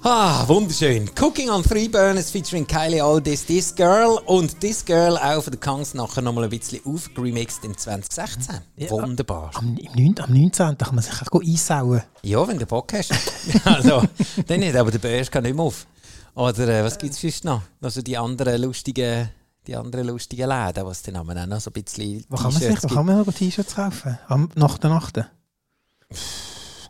Ah, 0.09 0.47
wunderschön. 0.47 1.11
Cooking 1.17 1.51
on 1.51 1.65
Three 1.65 1.89
Burners 1.89 2.31
featuring 2.31 2.65
Kylie 2.65 3.03
Aldis, 3.03 3.45
This 3.45 3.75
Girl 3.75 4.21
und 4.27 4.61
This 4.61 4.85
Girl 4.85 5.19
auch 5.19 5.43
von 5.43 5.51
den 5.51 5.59
Kangs 5.59 5.95
nachher 5.95 6.23
nochmal 6.23 6.45
ein 6.45 6.51
bisschen 6.51 6.81
aufgeremixed 6.87 7.65
in 7.65 7.77
2016. 7.77 8.61
Ja. 8.77 8.91
Wunderbar. 8.91 9.51
Am, 9.55 9.77
im 9.77 10.15
9, 10.15 10.21
am 10.21 10.33
19. 10.33 10.79
kann 10.79 10.95
man 10.95 11.03
sich 11.03 11.13
auch 11.13 11.41
einsauen. 11.41 12.03
Ja, 12.23 12.47
wenn 12.47 12.57
du 12.57 12.67
Bock 12.67 12.93
hast. 12.93 13.13
also, 13.65 14.05
dann 14.47 14.61
nicht, 14.61 14.77
aber 14.77 14.93
der 14.93 15.01
Börs 15.01 15.29
kann 15.29 15.43
nicht 15.43 15.57
mehr 15.57 15.65
auf. 15.65 15.89
Oder 16.37 16.69
äh, 16.69 16.85
was 16.85 16.99
gibt 16.99 17.13
es 17.13 17.21
sonst 17.21 17.45
noch? 17.45 17.63
Also 17.83 18.01
die 18.01 18.17
anderen 18.17 18.63
lustigen, 18.63 19.29
die 19.67 19.75
anderen 19.75 20.07
lustigen 20.07 20.49
Läden, 20.49 20.87
was 20.87 21.03
dann 21.03 21.19
haben 21.19 21.37
auch 21.37 21.47
noch 21.47 21.61
so 21.61 21.71
ein 21.71 21.83
bisschen 21.83 22.25
Wo 22.29 22.37
kann 22.37 22.53
man 22.53 22.63
sich, 22.63 22.81
wo 22.81 22.95
kann 22.95 23.07
man 23.07 23.27
noch 23.27 23.33
T-Shirts 23.33 23.75
kaufen? 23.75 24.17
Am, 24.29 24.51
nach 24.55 24.79
der 24.79 24.91
Nacht? 24.91 25.19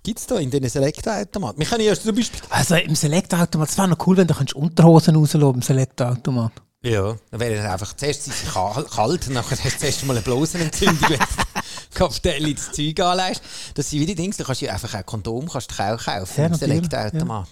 Gibt 0.07 0.21
es 0.21 0.27
da 0.29 0.37
in 0.37 0.53
den 0.53 0.69
Select-Automaten? 0.69 1.59
Wir 1.59 1.67
können 1.67 1.85
ja 1.85 1.93
zum 1.97 2.15
Beispiel... 2.15 2.41
Also 2.49 2.77
im 2.77 2.95
Select-Automat, 2.95 3.69
es 3.71 3.77
wäre 3.77 3.89
noch 3.89 4.07
cool, 4.07 4.17
wenn 4.17 4.29
du 4.29 4.35
Unterhosen 4.55 5.17
rauslassen 5.17 5.55
im 5.57 5.63
Select-Automat. 5.63 6.53
Ja, 6.85 7.17
dann 7.33 7.41
wäre 7.41 7.55
es 7.55 7.65
einfach 7.69 7.93
zuerst 7.97 8.23
sind 8.23 8.37
sie 8.37 8.47
kal- 8.47 8.85
kalt, 8.85 9.29
nachher 9.31 9.59
hast 9.59 9.65
du 9.75 9.79
zuerst 9.81 10.07
mal 10.07 10.13
eine 10.17 10.23
Blasenentzündung, 10.23 11.01
wenn 11.11 11.19
du 11.19 11.99
Kopfteil 11.99 12.47
ins 12.47 12.71
Zeug 12.71 13.01
anlegst. 13.01 13.43
Das 13.75 13.91
sind 13.91 13.99
wie 13.99 14.07
die 14.07 14.15
Dings, 14.15 14.37
du 14.37 14.45
kannst 14.45 14.61
ja 14.61 14.73
einfach 14.73 14.95
ein 14.95 15.05
Kondom 15.05 15.49
kannst 15.49 15.77
du 15.77 15.83
auch 15.83 15.99
kaufen 16.01 16.41
Ja, 16.41 16.47
im 16.47 16.55
Select-Automat. 16.55 17.49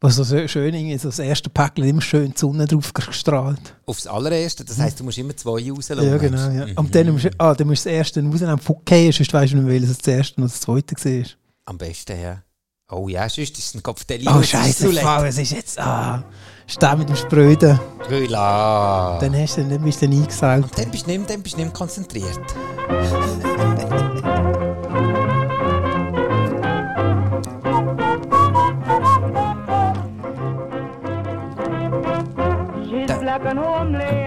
Was 0.00 0.14
so 0.14 0.24
schön 0.46 0.98
so 1.00 1.08
das 1.08 1.18
erste 1.18 1.50
Päckchen 1.50 1.82
immer 1.84 2.00
schön 2.00 2.32
die 2.32 2.38
Sonne 2.38 2.68
drauf 2.68 2.94
gestrahlt. 2.94 3.74
Aufs 3.86 4.06
allererste, 4.06 4.64
das 4.64 4.78
heisst, 4.78 5.00
du 5.00 5.04
musst 5.04 5.18
immer 5.18 5.36
zwei 5.36 5.68
rauslassen. 5.68 6.08
Ja, 6.08 6.16
genau. 6.16 6.48
du? 6.48 6.54
Ja. 6.58 6.66
Mhm. 6.66 6.72
Und 6.76 6.94
dann 6.94 7.10
musst, 7.10 7.24
du- 7.24 7.30
ah, 7.38 7.54
dann 7.56 7.66
musst 7.66 7.86
du 7.86 7.88
das 7.88 7.96
erste 7.96 8.22
rausnehmen, 8.24 8.60
okay, 8.68 9.10
sonst 9.10 9.32
weißt 9.32 9.52
du 9.54 9.56
nicht, 9.56 9.66
welches 9.66 9.98
das 9.98 10.06
erste 10.06 10.36
und 10.40 10.44
das 10.44 10.60
zweite 10.60 10.94
war. 10.94 11.26
Am 11.64 11.78
besten, 11.78 12.20
ja. 12.20 12.42
Oh 12.90 13.08
ja, 13.08 13.28
sonst 13.28 13.58
ist 13.58 13.58
es 13.58 13.74
ein 13.74 13.82
Kopfteil. 13.82 14.20
Oh, 14.28 14.42
scheiße, 14.42 14.92
Frau, 14.92 15.22
es 15.24 15.38
ist 15.38 15.52
jetzt, 15.52 15.78
ah, 15.78 16.22
steh 16.66 16.94
mit 16.96 17.08
dem 17.08 17.16
Spröden. 17.16 17.78
Rüla. 18.10 19.18
Dann 19.20 19.34
hast 19.34 19.56
du 19.56 19.64
dann, 19.64 19.82
bist 19.82 20.02
du 20.02 20.08
dann 20.08 20.18
eingesaugt. 20.20 20.78
Dann 20.78 20.90
bist 20.90 21.06
du 21.06 21.10
nicht, 21.10 21.18
mehr- 21.20 21.28
dann 21.28 21.42
bist 21.42 21.54
du 21.54 21.58
nicht 21.60 21.66
mehr 21.68 21.72
konzentriert. 21.74 22.40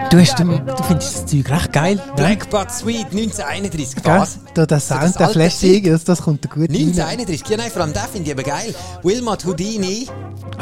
Du, 0.10 0.20
hast, 0.20 0.40
du 0.40 0.84
findest 0.84 1.16
das 1.16 1.26
Zeug 1.26 1.50
recht 1.50 1.74
geil. 1.74 2.02
Black 2.16 2.50
But 2.50 2.72
Sweet, 2.72 3.08
1931. 3.08 4.04
Gell? 4.04 4.20
Was? 4.20 4.40
Da, 4.54 4.66
der 4.66 4.80
Sound, 4.80 5.16
der 5.20 5.28
alte 5.28 5.40
flasht 5.40 5.64
das, 5.86 6.04
das 6.04 6.22
kommt 6.22 6.44
dir 6.44 6.50
gut 6.50 6.70
rein. 6.70 6.76
1931, 6.76 7.48
ja 7.50 7.58
nein, 7.58 7.72
vor 7.72 7.82
allem 7.82 7.94
den 7.94 8.02
finde 8.12 8.28
ich 8.28 8.34
aber 8.34 8.44
geil. 8.44 8.76
Wilmot 9.04 9.46
Houdini. 9.46 10.08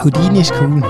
Houdini 0.04 0.42
ist 0.42 0.54
cool. 0.62 0.82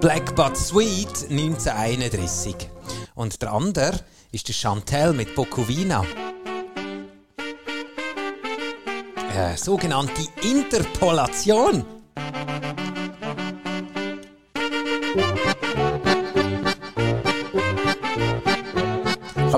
Black 0.00 0.34
But 0.36 0.56
Sweet 0.56 1.30
1931. 1.30 2.56
Und 3.14 3.42
der 3.42 3.52
andere 3.52 4.00
ist 4.30 4.46
der 4.46 4.54
Chantel 4.54 5.12
mit 5.12 5.34
Bocovina. 5.34 6.04
Äh, 9.36 9.56
sogenannte 9.56 10.22
Interpolation. 10.42 11.84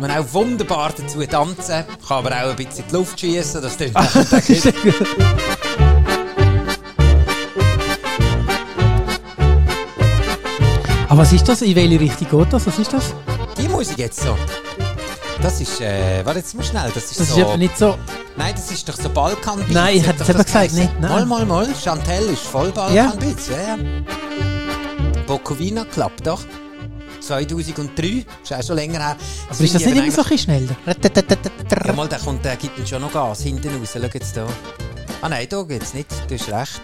Kann 0.01 0.09
man 0.09 0.19
auch 0.19 0.33
wunderbar 0.33 0.93
dazu 0.97 1.21
tanzen, 1.27 1.85
kann 2.09 2.25
aber 2.25 2.31
auch 2.31 2.51
ein 2.51 2.57
bisschen 2.57 2.79
in 2.79 2.85
die 2.89 2.95
Luft 2.95 3.21
schießen. 3.21 3.61
Das 3.61 3.77
klingt 3.77 3.95
Aber 3.95 4.09
was 11.19 11.33
ist 11.35 11.47
das? 11.47 11.61
In 11.61 11.77
welche 11.77 12.01
Richtung 12.01 12.31
geht 12.31 12.51
das? 12.51 12.67
Was 12.67 12.79
ist 12.79 12.95
das? 12.95 13.13
Die 13.59 13.69
Musik 13.69 13.99
jetzt 13.99 14.23
so. 14.23 14.39
Das 15.43 15.61
ist, 15.61 15.83
äh, 15.83 16.25
warte 16.25 16.39
jetzt 16.39 16.55
mal 16.55 16.65
schnell, 16.65 16.91
das 16.95 17.11
ist 17.11 17.21
Das 17.21 17.29
so... 17.29 17.35
ist 17.35 17.41
eben 17.47 17.59
nicht 17.59 17.77
so. 17.77 17.99
Nein, 18.39 18.55
das 18.55 18.71
ist 18.71 18.89
doch 18.89 18.97
so 18.97 19.11
balkan 19.11 19.63
Nein, 19.69 19.99
ich 19.99 20.07
hätte 20.07 20.23
es 20.23 20.31
eben 20.31 20.43
gesagt, 20.43 20.73
nicht, 20.73 20.99
nein. 20.99 21.11
Mal, 21.11 21.27
mal, 21.27 21.45
mal. 21.45 21.69
Chantel 21.75 22.31
ist 22.31 22.45
voll 22.45 22.73
balkan 22.73 22.95
ja. 22.95 23.13
ja, 23.51 23.77
ja. 23.77 23.79
Bocovina 25.27 25.85
klappt 25.85 26.27
doch. 26.27 26.41
2003, 27.21 28.25
ist 28.43 28.53
auch 28.53 28.63
schon 28.63 28.77
länger 28.77 28.99
her. 28.99 29.17
Aber 29.49 29.61
ist 29.61 29.75
das 29.75 29.85
nicht 29.85 29.97
immer 29.97 30.11
so 30.11 30.23
ein 30.23 30.39
schneller? 30.39 30.77
Ja, 31.87 31.93
mal, 31.93 32.09
der, 32.09 32.19
kommt, 32.19 32.45
der 32.45 32.57
gibt 32.57 32.79
uns 32.79 32.89
schon 32.89 33.03
noch 33.03 33.13
Gas 33.13 33.43
hinten 33.43 33.69
raus. 33.79 33.91
Schau 33.93 34.01
jetzt 34.01 34.37
da. 34.37 34.47
Ah 35.23 35.29
nein, 35.29 35.47
da 35.49 35.63
geht's 35.63 35.95
nicht. 35.95 36.09
Du 36.29 36.35
hast 36.35 36.49
recht. 36.51 36.83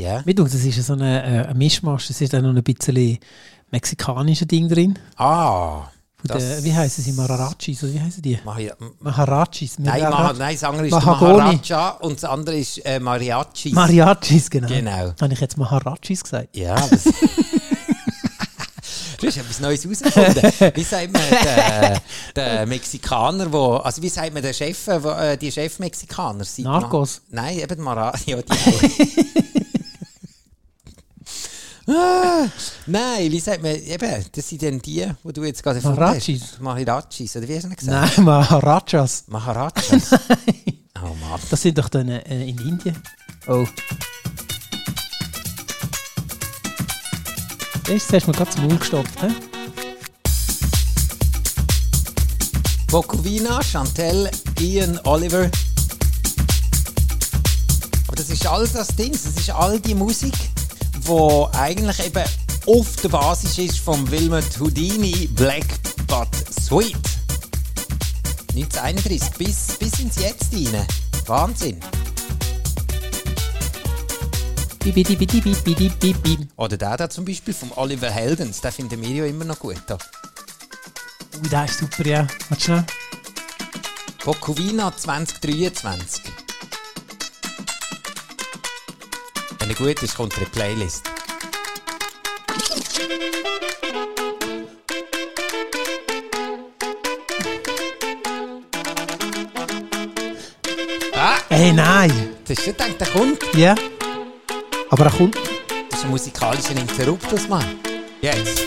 Ja. 0.00 0.22
Wie 0.24 0.34
du, 0.34 0.44
das 0.44 0.54
ist 0.54 0.86
so 0.86 0.94
eine, 0.94 1.22
äh, 1.22 1.46
ein 1.48 1.58
Mischmasch, 1.58 2.08
das 2.08 2.20
ist 2.20 2.32
dann 2.32 2.42
noch 2.44 2.54
ein 2.54 2.62
bisschen 2.62 3.18
mexikanisches 3.70 4.48
Ding 4.48 4.68
drin. 4.68 4.98
Ah. 5.16 5.82
Das- 6.22 6.38
der, 6.38 6.64
wie 6.64 6.74
heißen 6.74 7.02
sie? 7.04 7.12
Mararachis, 7.12 7.82
oder 7.82 7.94
wie 7.94 8.00
heißen 8.00 8.20
die? 8.22 8.38
Maharachis. 9.00 9.78
nein, 9.78 10.02
Maha, 10.02 10.32
nein, 10.34 10.54
das 10.54 10.64
andere 10.64 10.86
ist 10.86 10.92
Mahagoni. 10.92 11.32
Maharaja 11.38 11.88
und 12.00 12.14
das 12.22 12.24
andere 12.24 12.58
ist 12.58 12.78
äh, 12.84 13.00
Mariachis. 13.00 13.72
Mariachis, 13.72 14.50
genau. 14.50 14.68
Genau. 14.68 15.12
Habe 15.20 15.32
ich 15.32 15.40
jetzt 15.40 15.56
Maharachis 15.56 16.22
gesagt? 16.22 16.54
Ja, 16.56 16.76
es- 16.90 17.04
Du 19.20 19.26
hast 19.26 19.36
etwas 19.36 19.60
Neues 19.60 19.84
herausgefunden. 19.84 20.72
Wie 20.74 20.82
sagt 20.82 21.12
man 21.12 21.22
der, 21.30 22.02
der 22.34 22.66
Mexikaner, 22.66 23.52
wo, 23.52 23.74
also 23.76 24.00
wie 24.02 24.08
sagt 24.08 24.32
man 24.32 24.42
der 24.42 24.54
Chef, 24.54 24.88
äh, 24.88 25.02
wo, 25.02 25.10
äh, 25.10 25.36
die 25.36 25.52
Chef-Mexikaner? 25.52 26.42
Seit 26.44 26.64
Narcos. 26.64 27.20
Ma- 27.30 27.42
Nein, 27.42 27.58
eben 27.58 27.82
Mara. 27.82 28.12
Ja, 28.26 28.38
die 28.40 28.50
ah, 31.92 32.46
nein, 32.86 33.30
wie 33.32 33.40
sagt 33.40 33.62
man, 33.62 33.74
eben, 33.74 34.24
das 34.32 34.48
sind 34.48 34.62
dann 34.62 34.78
die, 34.80 35.06
die 35.24 35.32
du 35.32 35.44
jetzt 35.44 35.62
gerade 35.62 35.76
erfunden 35.78 35.98
Maharachis. 36.00 36.42
hast. 36.42 36.60
Maharachis, 36.60 37.36
oder 37.36 37.48
wie 37.48 37.56
hast 37.56 37.64
du 37.64 37.68
denn 37.68 37.76
gesagt? 37.76 38.16
Nein, 38.16 38.24
Maharajas. 38.24 39.24
Maharajas. 39.26 40.12
oh 41.02 41.14
Mann. 41.20 41.40
Das 41.50 41.60
sind 41.60 41.76
doch 41.76 41.88
dann 41.88 42.08
äh, 42.08 42.20
in 42.48 42.58
Indien. 42.58 42.96
Oh. 43.48 43.66
Jetzt 47.90 48.12
hast 48.12 48.24
du 48.24 48.30
mir 48.30 48.36
gerade 48.36 48.50
zum 48.50 48.68
Maul 48.68 48.78
gestopft. 48.78 49.20
He? 49.20 49.26
Bocovina, 52.86 53.60
Chantel, 53.64 54.30
Ian, 54.60 55.00
Oliver. 55.02 55.50
Aber 58.06 58.16
das 58.16 58.30
ist 58.30 58.46
all 58.46 58.68
das 58.68 58.94
Ding, 58.94 59.10
das 59.10 59.24
ist 59.24 59.50
all 59.50 59.80
die 59.80 59.96
Musik, 59.96 60.34
wo 61.00 61.50
eigentlich 61.52 62.06
eben 62.06 62.24
auf 62.66 62.94
der 63.02 63.08
Basis 63.08 63.58
ist 63.58 63.78
vom 63.80 64.08
Wilmot 64.08 64.60
Houdini 64.60 65.28
Black 65.34 65.66
But 66.06 66.28
Sweet. 66.48 66.96
1931 68.54 69.30
bis, 69.36 69.76
bis 69.80 69.98
ins 69.98 70.14
Jetzt 70.14 70.52
rein. 70.52 70.86
Wahnsinn. 71.26 71.80
Oder 76.56 76.76
der 76.76 76.96
da 76.96 77.10
zum 77.10 77.24
Beispiel 77.24 77.52
vom 77.52 77.70
Oliver 77.76 78.10
Heldens, 78.10 78.60
den 78.60 78.72
finden 78.72 79.02
wir 79.02 79.10
ja 79.10 79.26
immer 79.26 79.44
noch 79.44 79.58
gut. 79.58 79.76
Ui, 79.90 81.48
der 81.48 81.64
ist 81.66 81.78
super, 81.78 82.06
ja. 82.06 82.26
Warte 82.48 82.64
schnell. 82.64 82.86
Bocovina 84.24 84.96
2023. 84.96 86.22
Wenn 89.58 89.68
er 89.70 89.74
gut 89.74 90.02
ist, 90.02 90.14
kommt 90.14 90.32
er 90.34 90.38
in 90.40 90.44
die 90.44 90.50
Playlist. 90.50 91.02
Ah, 101.14 101.38
Ey, 101.50 101.72
nein. 101.72 102.30
das 102.46 102.58
ist 102.58 102.64
schon 102.64 102.76
gedacht, 102.76 103.00
der 103.00 103.08
kommt. 103.08 103.54
Ja. 103.54 103.74
Aber 104.90 105.04
er 105.06 105.10
kommt. 105.12 105.36
Das 105.90 106.00
ist 106.00 106.04
ein 106.04 106.10
musikalischer 106.10 106.72
Interruptus, 106.72 107.48
Mann. 107.48 107.64
Jetzt. 108.20 108.62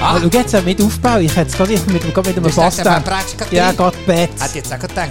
Ah. 0.00 0.18
Schau 0.20 0.28
jetzt 0.28 0.54
äh, 0.54 0.62
mit 0.62 0.80
Aufbau. 0.82 1.18
Ich 1.18 1.34
hätte 1.34 1.50
es 1.50 1.56
gerade 1.56 1.72
mit, 1.72 1.86
mit, 1.92 2.04
mit 2.04 2.16
einem 2.26 2.34
Du 2.42 2.50
Bass 2.54 2.76
gerade 2.76 3.04
Ja. 3.50 3.72
Gott, 3.72 3.94
Betz. 4.06 4.40
Hat 4.40 4.54
jetzt 4.54 4.72
auch 4.72 4.78
gedacht. 4.78 5.10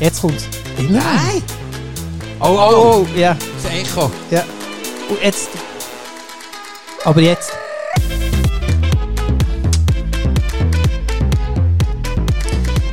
Jetzt 0.00 0.20
kommt's. 0.20 0.44
Nein. 0.78 0.92
Nein! 0.92 1.42
Oh, 2.40 2.46
oh, 2.46 3.04
oh. 3.04 3.06
Ja, 3.18 3.36
Das 3.62 3.72
Echo. 3.72 4.10
ja. 4.30 4.44
Und 5.08 5.22
jetzt. 5.22 5.48
Aber 7.04 7.20
jetzt. 7.20 7.52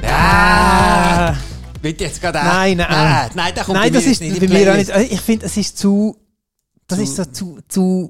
Ah! 0.04 0.75
Wird 1.86 2.02
jetzt 2.02 2.20
gerade 2.20 2.40
auch- 2.42 2.46
Nein, 2.46 2.78
nein. 2.78 2.90
Nein, 2.90 3.32
nein, 3.36 3.56
der 3.56 3.64
kommt 3.64 3.78
Nein, 3.78 3.90
bei 3.94 3.98
das 4.00 4.06
mir 4.06 4.12
ist 4.12 4.22
nicht 4.22 4.40
bei 4.40 4.48
mir 4.48 4.72
auch 4.72 4.78
nicht. 4.78 5.12
Ich 5.12 5.22
finde, 5.22 5.46
es 5.46 5.56
ist 5.56 5.78
zu. 5.78 6.18
Das 6.88 6.98
Zu- 6.98 7.04
ist 7.04 7.16
so 7.16 7.26
zu. 7.26 7.60
zu 7.68 8.08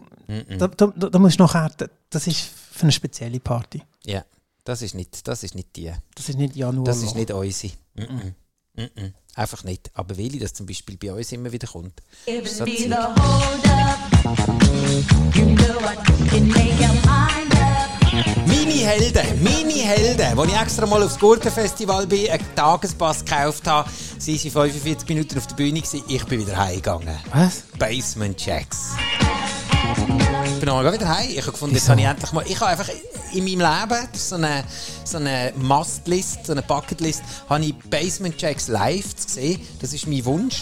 da, 0.57 0.67
da, 0.67 0.87
da, 0.95 1.09
da 1.09 1.19
musst 1.19 1.39
du 1.39 1.43
nachher. 1.43 1.69
Das 2.09 2.25
ist 2.27 2.49
für 2.71 2.83
eine 2.83 2.91
spezielle 2.91 3.39
Party. 3.39 3.81
Ja, 4.05 4.23
das 4.63 4.81
ist 4.81 4.95
nicht, 4.95 5.27
das 5.27 5.43
ist 5.43 5.55
nicht 5.55 5.75
die. 5.75 5.91
Das 6.15 6.29
ist 6.29 6.37
nicht 6.37 6.55
Januar. 6.55 6.85
Das 6.85 7.03
ist 7.03 7.15
nicht 7.15 7.31
unsere. 7.31 7.73
Mhm. 7.95 8.33
Mhm. 8.77 9.13
Einfach 9.35 9.63
nicht. 9.65 9.91
Aber 9.93 10.17
weil 10.17 10.39
das 10.39 10.53
zum 10.53 10.65
Beispiel 10.65 10.97
bei 10.97 11.11
uns 11.13 11.31
immer 11.33 11.51
wieder 11.51 11.67
kommt. 11.67 12.01
So 12.45 12.65
Zeug. 12.65 12.89
Meine 18.45 18.73
Helden, 18.73 19.43
meine 19.43 19.73
Helden, 19.73 20.39
als 20.39 20.51
ich 20.51 20.61
extra 20.61 20.85
mal 20.85 21.01
aufs 21.01 21.19
Gurtenfestival 21.19 22.05
bin, 22.05 22.29
einen 22.29 22.55
Tagespass 22.55 23.25
gekauft 23.25 23.67
habe, 23.67 23.89
sie 24.19 24.33
waren 24.53 24.69
45 24.69 25.09
Minuten 25.09 25.37
auf 25.37 25.47
der 25.47 25.55
Bühne, 25.55 25.81
gewesen, 25.81 26.03
ich 26.07 26.23
bin 26.25 26.41
wieder 26.41 26.55
heimgegangen. 26.55 27.17
Was? 27.33 27.63
Basement 27.79 28.37
Checks. 28.37 28.91
Ich 30.45 30.59
bin 30.59 30.69
auch 30.69 30.93
wieder 30.93 31.07
heim. 31.07 31.29
Ich 31.29 31.41
habe 31.41 31.51
gefunden, 31.51 31.75
jetzt 31.75 31.89
habe 31.89 31.99
ich 31.99 32.07
endlich 32.07 32.31
mal. 32.31 32.45
Ich 32.47 32.59
habe 32.59 32.71
einfach 32.71 32.89
in 33.33 33.43
meinem 33.43 33.59
Leben 33.59 34.07
so 34.13 34.35
eine, 34.35 34.63
so 35.03 35.17
eine 35.17 35.51
Must-List, 35.57 36.45
so 36.45 36.51
eine 36.53 36.61
Bucket-List, 36.61 37.23
habe 37.49 37.65
ich 37.65 37.75
Basement 37.89 38.37
Checks 38.37 38.67
live 38.67 39.15
zu 39.15 39.29
sehen. 39.29 39.61
Das 39.81 39.93
ist 39.93 40.07
mein 40.07 40.23
Wunsch. 40.25 40.61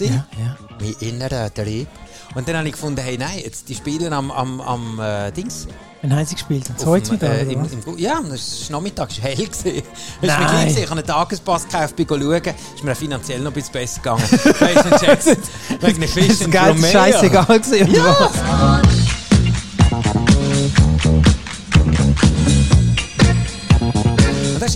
Ja, 0.00 0.26
ja. 0.38 0.56
Mein 0.80 0.94
innerer 1.00 1.52
Trieb. 1.52 1.88
Und 2.36 2.46
dann 2.46 2.58
habe 2.58 2.68
ich 2.68 2.74
gefunden, 2.74 3.00
hey, 3.00 3.16
nein, 3.16 3.40
jetzt, 3.42 3.66
die 3.66 3.74
spielen 3.74 4.12
am, 4.12 4.30
am, 4.30 4.60
am 4.60 5.00
äh, 5.00 5.32
Dings. 5.32 5.66
Wann 6.02 6.14
haben 6.14 6.26
sie 6.26 6.34
gespielt? 6.34 6.68
Am 6.68 6.76
Auf 6.76 6.82
zweiten 6.82 7.18
dem, 7.18 7.30
Mittag, 7.30 7.30
äh, 7.30 7.52
im, 7.52 7.94
im, 7.94 7.98
Ja, 7.98 8.20
das 8.20 8.70
war 8.70 8.78
Nachmittag, 8.78 9.10
es 9.10 9.22
war 9.22 9.30
hell. 9.30 9.36
gewesen. 9.46 9.82
Es 10.20 10.28
war 10.28 10.38
mir 10.38 10.44
Nein. 10.44 10.50
gleich 10.50 10.60
gewesen. 10.64 10.78
Ich 10.82 10.90
habe 10.90 11.00
einen 11.00 11.06
Tagespass 11.06 11.62
gekauft, 11.64 11.96
bin 11.96 12.06
schauen. 12.06 12.42
Ist 12.74 12.84
mir 12.84 12.94
finanziell 12.94 13.40
noch 13.40 13.52
ein 13.52 13.54
bisschen 13.54 13.72
besser 13.72 14.00
gegangen. 14.02 14.22
Basement 14.60 15.00
Checks. 15.00 15.26
Wegen 15.80 16.00
den 16.00 16.08
Fisch 16.10 16.38
Das 16.50 16.76
ist 16.76 16.92
scheißegal 16.92 17.46
gewesen, 17.46 17.90
oder 17.90 18.82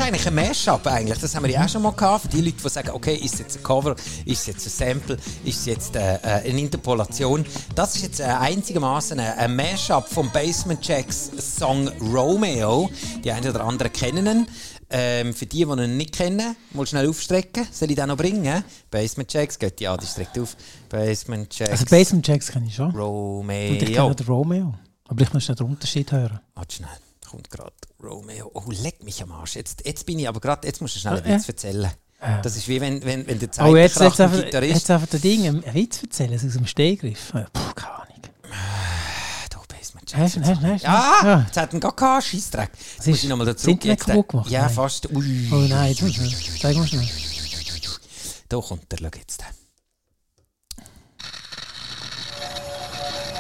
ist 0.01 0.07
eigentlich 0.07 0.27
ein 0.27 0.35
Mashup 0.35 0.87
eigentlich. 0.87 1.19
Das 1.19 1.35
haben 1.35 1.45
wir 1.45 1.51
ja 1.51 1.65
auch 1.65 1.69
schon 1.69 1.83
mal 1.83 1.93
gehabt. 1.93 2.23
Für 2.23 2.29
die 2.29 2.41
Leute, 2.41 2.57
die 2.63 2.69
sagen, 2.69 2.91
okay, 2.91 3.17
ist 3.17 3.35
es 3.35 3.41
jetzt 3.41 3.57
ein 3.59 3.63
Cover, 3.63 3.95
ist 4.25 4.47
jetzt 4.47 4.67
ein 4.67 4.71
Sample, 4.71 5.17
ist 5.45 5.61
es 5.61 5.67
jetzt 5.67 5.97
äh, 5.97 6.15
äh, 6.15 6.49
eine 6.49 6.61
Interpolation. 6.61 7.45
Das 7.75 7.97
ist 7.97 8.03
jetzt 8.03 8.21
äh, 8.21 8.25
einzigermaßen 8.25 9.21
ein, 9.21 9.39
ein 9.39 9.57
Mashup 9.57 10.09
vom 10.09 10.31
Basement 10.31 10.87
Jacks 10.87 11.31
Song 11.39 11.89
Romeo. 12.01 12.91
Die 13.23 13.31
einen 13.31 13.51
oder 13.51 13.65
anderen 13.65 13.93
kennen 13.93 14.27
ihn. 14.27 14.47
Ähm, 14.93 15.35
für 15.35 15.47
die, 15.47 15.65
die 15.65 15.71
ihn 15.71 15.97
nicht 15.97 16.17
kennen, 16.17 16.57
mal 16.73 16.87
schnell 16.87 17.09
aufstrecken. 17.09 17.67
Soll 17.71 17.91
ich 17.91 17.97
den 17.97 18.09
noch 18.09 18.17
bringen? 18.17 18.65
Basement 18.91 19.33
Jacks, 19.33 19.59
geht 19.59 19.81
ja, 19.81 19.97
die 19.97 20.07
streckt 20.07 20.39
auf. 20.39 20.57
Basement 20.89 21.57
Jacks 21.57 21.71
Also 21.73 21.85
Basement 21.85 22.27
Jacks 22.27 22.51
kenne 22.51 22.67
ich 22.67 22.75
schon. 22.75 22.91
Romeo. 22.91 23.71
Und 23.71 23.83
ich 23.83 23.95
kenne 23.95 24.15
den 24.15 24.27
Romeo. 24.27 24.75
Aber 25.09 25.23
ich 25.23 25.33
muss 25.33 25.47
den 25.47 25.57
Unterschied 25.59 26.11
hören. 26.11 26.41
Warte 26.55 26.77
schnell, 26.77 26.89
kommt 27.29 27.51
gerade 27.51 27.73
Romeo. 28.03 28.51
Oh, 28.55 28.65
leck 28.69 29.03
mich 29.03 29.23
am 29.23 29.33
Arsch. 29.33 29.57
Jetzt, 29.57 29.85
jetzt 29.87 30.07
bin 30.07 30.19
ich 30.19 30.29
aber 30.29 30.41
gerade, 30.41 30.67
jetzt 30.67 30.81
musst 30.81 30.97
du 30.97 31.01
schnell 31.01 31.19
einen 31.19 31.27
Ja. 31.31 31.39
Witz 31.39 31.49
erzählen. 31.49 31.91
Das 32.43 32.55
ist 32.57 32.69
wie 32.69 32.81
wenn, 32.81 33.03
wenn, 33.05 33.27
wenn 33.27 33.39
der 33.39 33.49
Oh, 33.61 33.75
jetzt, 33.77 33.99
jetzt, 33.99 34.21
einfach, 34.21 34.45
Gitarrist... 34.45 34.75
jetzt 34.75 34.91
einfach 34.91 35.09
der 35.09 35.21
Ding, 35.21 35.47
einen 35.47 35.65
Witz 35.75 36.03
erzählen, 36.03 36.35
aus 36.35 36.41
dem 36.43 36.67
Stehgriff. 36.67 37.33
Puh, 37.33 37.73
keine 37.75 37.95
Ahnung. 37.95 38.07
Du, 39.51 39.59
Hast 40.19 40.37
du, 40.37 40.41
hast 40.41 40.61
du, 40.63 40.67
hast 40.67 40.83
du? 40.83 40.87
Ja, 40.87 41.45
jetzt 41.47 41.57
hat 41.57 41.73
er 41.73 41.81
gar 41.81 41.95
keinen 41.95 42.21
Scheissdreck. 42.21 42.71
Jetzt 42.97 43.07
muss 43.07 43.23
ich 43.23 43.29
nochmal 43.29 43.47
da 43.47 43.57
zurück. 43.57 43.85
Äh, 43.85 43.95
kaputt 43.97 44.29
gemacht? 44.29 44.51
Ja, 44.51 44.63
Nein. 44.63 44.71
fast. 44.71 45.09
Ui. 45.13 45.49
Oh 45.53 45.55
nein, 45.57 45.91
jetzt 45.91 46.03
muss 46.03 46.19
ich. 46.19 46.61
Zeig 46.61 46.77
mal 46.77 46.87
schnell. 46.87 47.09
Da 48.49 48.57
kommt 48.61 48.93
er, 48.93 48.99
schau 48.99 49.11
jetzt. 49.17 49.45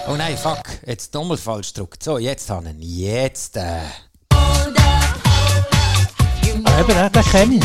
Oh 0.06 0.16
nein, 0.16 0.36
fuck. 0.38 0.62
Jetzt 0.86 1.12
nochmal 1.12 1.36
falsch 1.36 1.74
gedrückt. 1.74 2.02
So, 2.02 2.18
jetzt 2.18 2.48
haben 2.48 2.66
wir 2.66 2.72
ihn. 2.72 2.80
Jetzt. 2.82 3.56
Äh. 3.56 3.80
Eben, 6.80 6.88
den, 6.94 7.12
den 7.12 7.24
kenne 7.24 7.54
ich. 7.56 7.62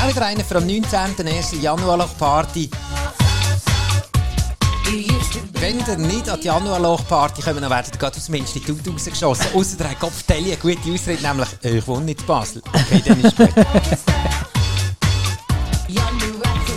Auch 0.00 0.08
wieder 0.14 0.26
einer 0.26 0.44
vom 0.44 0.62
19.01. 0.62 1.60
Januarloch-Party. 1.60 2.70
You 4.86 4.98
used 5.16 5.32
to 5.32 5.40
be 5.52 5.60
Wenn 5.60 5.78
ihr 5.80 5.96
nicht 5.98 6.28
an 6.30 6.38
die 6.40 6.46
Januarloch-Party 6.46 7.42
kommen, 7.42 7.60
dann 7.60 7.70
werdet 7.70 7.94
ihr 7.94 7.98
gerade 7.98 8.16
aus 8.16 8.26
dem 8.26 8.36
Institut 8.36 8.78
rausgeschossen. 8.88 9.46
Außer 9.54 9.76
der 9.76 9.90
hat 9.90 9.98
Kopfteile 10.00 10.46
eine 10.46 10.56
gute 10.56 10.78
Ausrede, 10.92 11.20
nämlich 11.26 11.48
äh, 11.64 11.78
«Ich 11.78 11.86
wohne 11.88 12.04
nicht 12.04 12.20
in 12.20 12.26
Basel». 12.26 12.62
Okay, 12.72 13.02
dann 13.04 13.20
ist 13.20 13.38
rappers. 13.40 13.98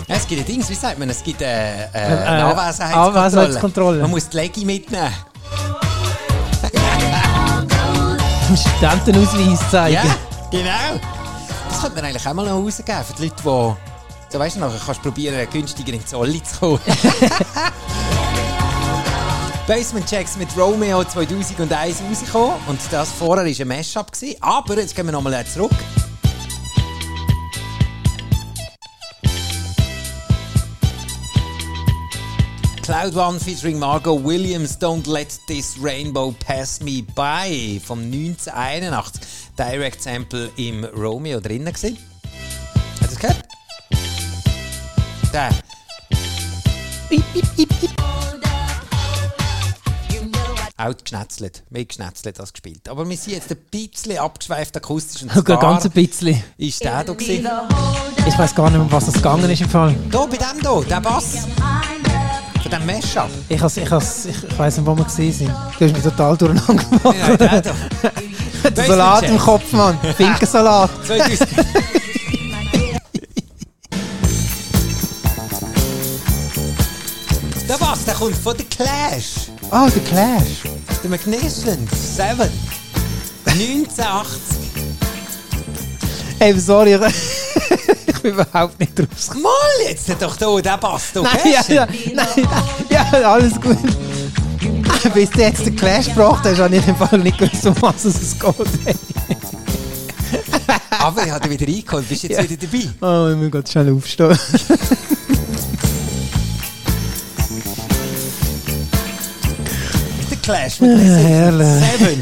Es 0.08 0.28
gibt 0.28 0.42
ein 0.42 0.46
Ding, 0.48 0.68
wie 0.68 0.74
sagt 0.74 0.98
man, 1.00 1.10
es 1.10 1.24
gibt 1.24 1.42
äh, 1.42 1.46
äh, 1.46 1.88
Äh, 1.94 1.98
eine 2.00 2.46
Anwesenheitskontrolle. 2.46 3.20
Anwesenheitskontrolle. 3.22 4.02
Man 4.02 4.10
muss 4.10 4.28
die 4.28 4.38
Legi 4.38 4.66
mitnehmen. 4.66 5.14
Studentenausweis 8.56 9.72
zeigen. 9.72 9.94
Ja, 9.96 10.04
genau. 10.52 11.00
Das 11.70 11.82
könnte 11.82 11.96
man 11.96 12.06
eigentlich 12.06 12.28
auch 12.28 12.34
mal 12.34 12.46
noch 12.46 12.64
rausgeben 12.64 13.04
für 13.04 13.14
die 13.14 13.24
Leute, 13.24 13.36
die... 13.38 13.76
So 14.32 14.40
weißt 14.40 14.56
du, 14.56 14.60
nachher 14.62 14.80
kannst 14.86 15.00
du 15.00 15.10
probieren, 15.10 15.50
günstiger 15.52 15.94
in 15.94 16.06
Zolli 16.06 16.42
zu 16.44 16.60
kommen. 16.60 16.80
Basement 19.68 20.06
Checks 20.06 20.38
mit 20.38 20.50
Romeo 20.58 21.04
2001 21.04 22.02
rausgekommen. 22.02 22.56
Und 22.68 22.80
das 22.92 23.12
vorher 23.12 23.46
war 23.46 23.52
ein 23.52 23.68
Mashup. 23.68 24.08
Aber 24.40 24.78
jetzt 24.78 24.96
gehen 24.96 25.06
wir 25.06 25.12
nochmal 25.12 25.46
zurück. 25.46 25.72
Cloud 32.82 33.16
One 33.16 33.40
featuring 33.40 33.80
Margot 33.80 34.22
Williams, 34.22 34.78
Don't 34.78 35.08
Let 35.08 35.40
This 35.48 35.78
Rainbow 35.82 36.34
Pass 36.46 36.82
Me 36.82 37.02
By 37.16 37.80
vom 37.80 38.00
1981. 38.00 39.22
Direct 39.58 40.02
Sample 40.02 40.50
im 40.56 40.86
Romeo 40.86 41.40
drinnen 41.40 41.74
gewesen. 41.74 41.98
Hat 41.98 43.02
ihr 43.02 43.08
das 43.08 43.20
gehört? 43.20 43.44
Der. 45.34 45.50
Auch 50.78 50.98
geschnetzelt. 50.98 51.64
Mehr 51.70 51.86
geschnetzelt 51.86 52.40
als 52.40 52.54
gespielt. 52.54 52.90
Aber 52.90 53.08
wir 53.08 53.16
sind 53.16 53.34
jetzt 53.34 53.52
ein 53.52 53.58
bisschen 53.70 54.18
abgeschweift 54.18 54.76
akustisch. 54.78 55.22
Und 55.24 55.32
Sogar 55.34 55.60
ganz 55.60 55.86
ein 55.86 55.92
bisschen. 55.92 56.42
ist 56.58 56.84
der 56.84 57.04
da 57.04 57.14
gewesen. 57.14 57.48
Ich 58.26 58.38
weiß 58.38 58.56
gar 58.56 58.66
nicht 58.70 58.74
mehr, 58.74 58.82
um 58.82 58.92
was 58.92 59.08
es 59.08 59.14
gegangen 59.16 59.50
ist 59.50 59.62
im 59.62 59.70
Fall. 59.70 59.96
Da, 60.10 60.26
bei 60.26 60.38
dem 60.38 60.60
hier, 60.60 60.86
der 60.90 61.02
Bass. 61.02 61.46
Von 62.64 62.72
dem 62.72 62.86
Mashup. 62.86 63.30
Ich, 63.50 63.62
has, 63.62 63.78
ich, 63.78 63.92
has, 63.92 64.26
ich, 64.26 64.44
ich 64.44 64.58
weiss 64.58 64.78
nicht, 64.78 64.86
wo 64.86 64.96
wir 64.96 65.04
gesehen 65.04 65.34
sind. 65.34 65.50
Du 65.50 65.86
hast 65.86 65.94
mich 65.94 66.04
total 66.04 66.38
durcheinander 66.38 66.84
gemacht. 66.84 67.18
Ja, 67.18 67.38
der 67.38 67.62
da. 67.62 67.74
Der 68.64 68.86
Salat 68.86 69.24
im 69.24 69.38
Kopf, 69.38 69.72
Mann. 69.72 69.98
Finkensalat. 70.18 70.90
2000. 71.06 71.50
Der 77.68 77.78
Bass, 77.78 78.06
der 78.06 78.14
kommt 78.14 78.36
von 78.36 78.56
The 78.58 78.64
Clash. 78.66 79.50
Ah, 79.72 79.90
der 79.90 80.04
Clash. 80.04 80.64
Der 81.02 81.10
Magnificent 81.10 81.90
Seven. 81.96 82.50
1980. 83.46 84.38
Ey, 86.40 86.60
sorry. 86.60 87.00
ich 88.08 88.22
bin 88.22 88.34
überhaupt 88.34 88.80
nicht 88.80 88.94
rausgekommen. 89.00 89.44
Mal 89.44 89.90
jetzt 89.90 90.10
doch 90.20 90.38
hier, 90.38 90.62
der 90.62 90.78
Bass. 90.78 91.12
Du 91.14 91.24
Nein, 91.24 91.40
ja, 91.46 91.62
ja, 91.68 91.88
nein, 92.14 92.48
ja, 92.90 93.32
alles 93.32 93.60
gut. 93.60 93.78
Bis 95.14 95.30
du 95.32 95.40
jetzt 95.40 95.66
den 95.66 95.76
Clash 95.76 96.08
gebracht 96.08 96.44
hast, 96.46 96.60
habe 96.60 96.76
ich 96.76 96.88
im 96.88 96.96
Fall 96.96 97.20
nicht 97.20 97.38
gewusst, 97.38 97.66
um 97.66 97.76
was 97.82 98.06
es 98.06 98.38
geht. 98.38 98.96
Aber 101.00 101.26
ich 101.26 101.32
habe 101.32 101.50
wieder 101.50 101.68
reingeholt. 101.68 102.08
Bist 102.08 102.24
jetzt 102.24 102.38
Ja. 102.38 102.44
wieder 102.50 102.58
dabei? 102.68 102.84
Oh, 103.02 103.32
ich 103.32 103.38
muss 103.38 103.52
gerade 103.52 103.72
schnell 103.72 103.94
aufstehen. 103.94 104.38
Clash 110.52 110.82
mit 110.82 111.00
herrlich. 111.00 111.68
Seven. 111.98 112.20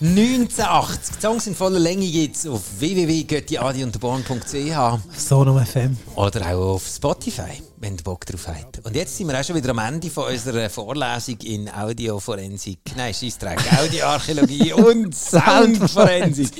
1980. 0.00 1.14
Die 1.16 1.20
Songs 1.20 1.46
in 1.46 1.54
voller 1.54 1.78
Länge 1.78 2.06
jetzt 2.06 2.48
auf 2.48 2.62
www.göttiadiunterborn.ch 2.78 5.18
Sonom 5.18 5.62
FM. 5.66 5.98
oder 6.14 6.46
auch 6.46 6.76
auf 6.76 6.86
Spotify, 6.86 7.60
wenn 7.76 7.96
ihr 7.96 8.02
Bock 8.02 8.24
drauf 8.24 8.48
habt. 8.48 8.80
Und 8.86 8.96
jetzt 8.96 9.18
sind 9.18 9.28
wir 9.28 9.38
auch 9.38 9.44
schon 9.44 9.56
wieder 9.56 9.68
am 9.72 9.80
Ende 9.80 10.08
von 10.08 10.32
unserer 10.32 10.70
Vorlesung 10.70 11.36
in 11.42 11.68
Audioforensik. 11.68 12.78
Nein, 12.96 13.12
Scheissdreck. 13.12 13.60
Audioarchäologie 13.78 14.72
und 14.72 15.14
Soundforensik. 15.14 16.52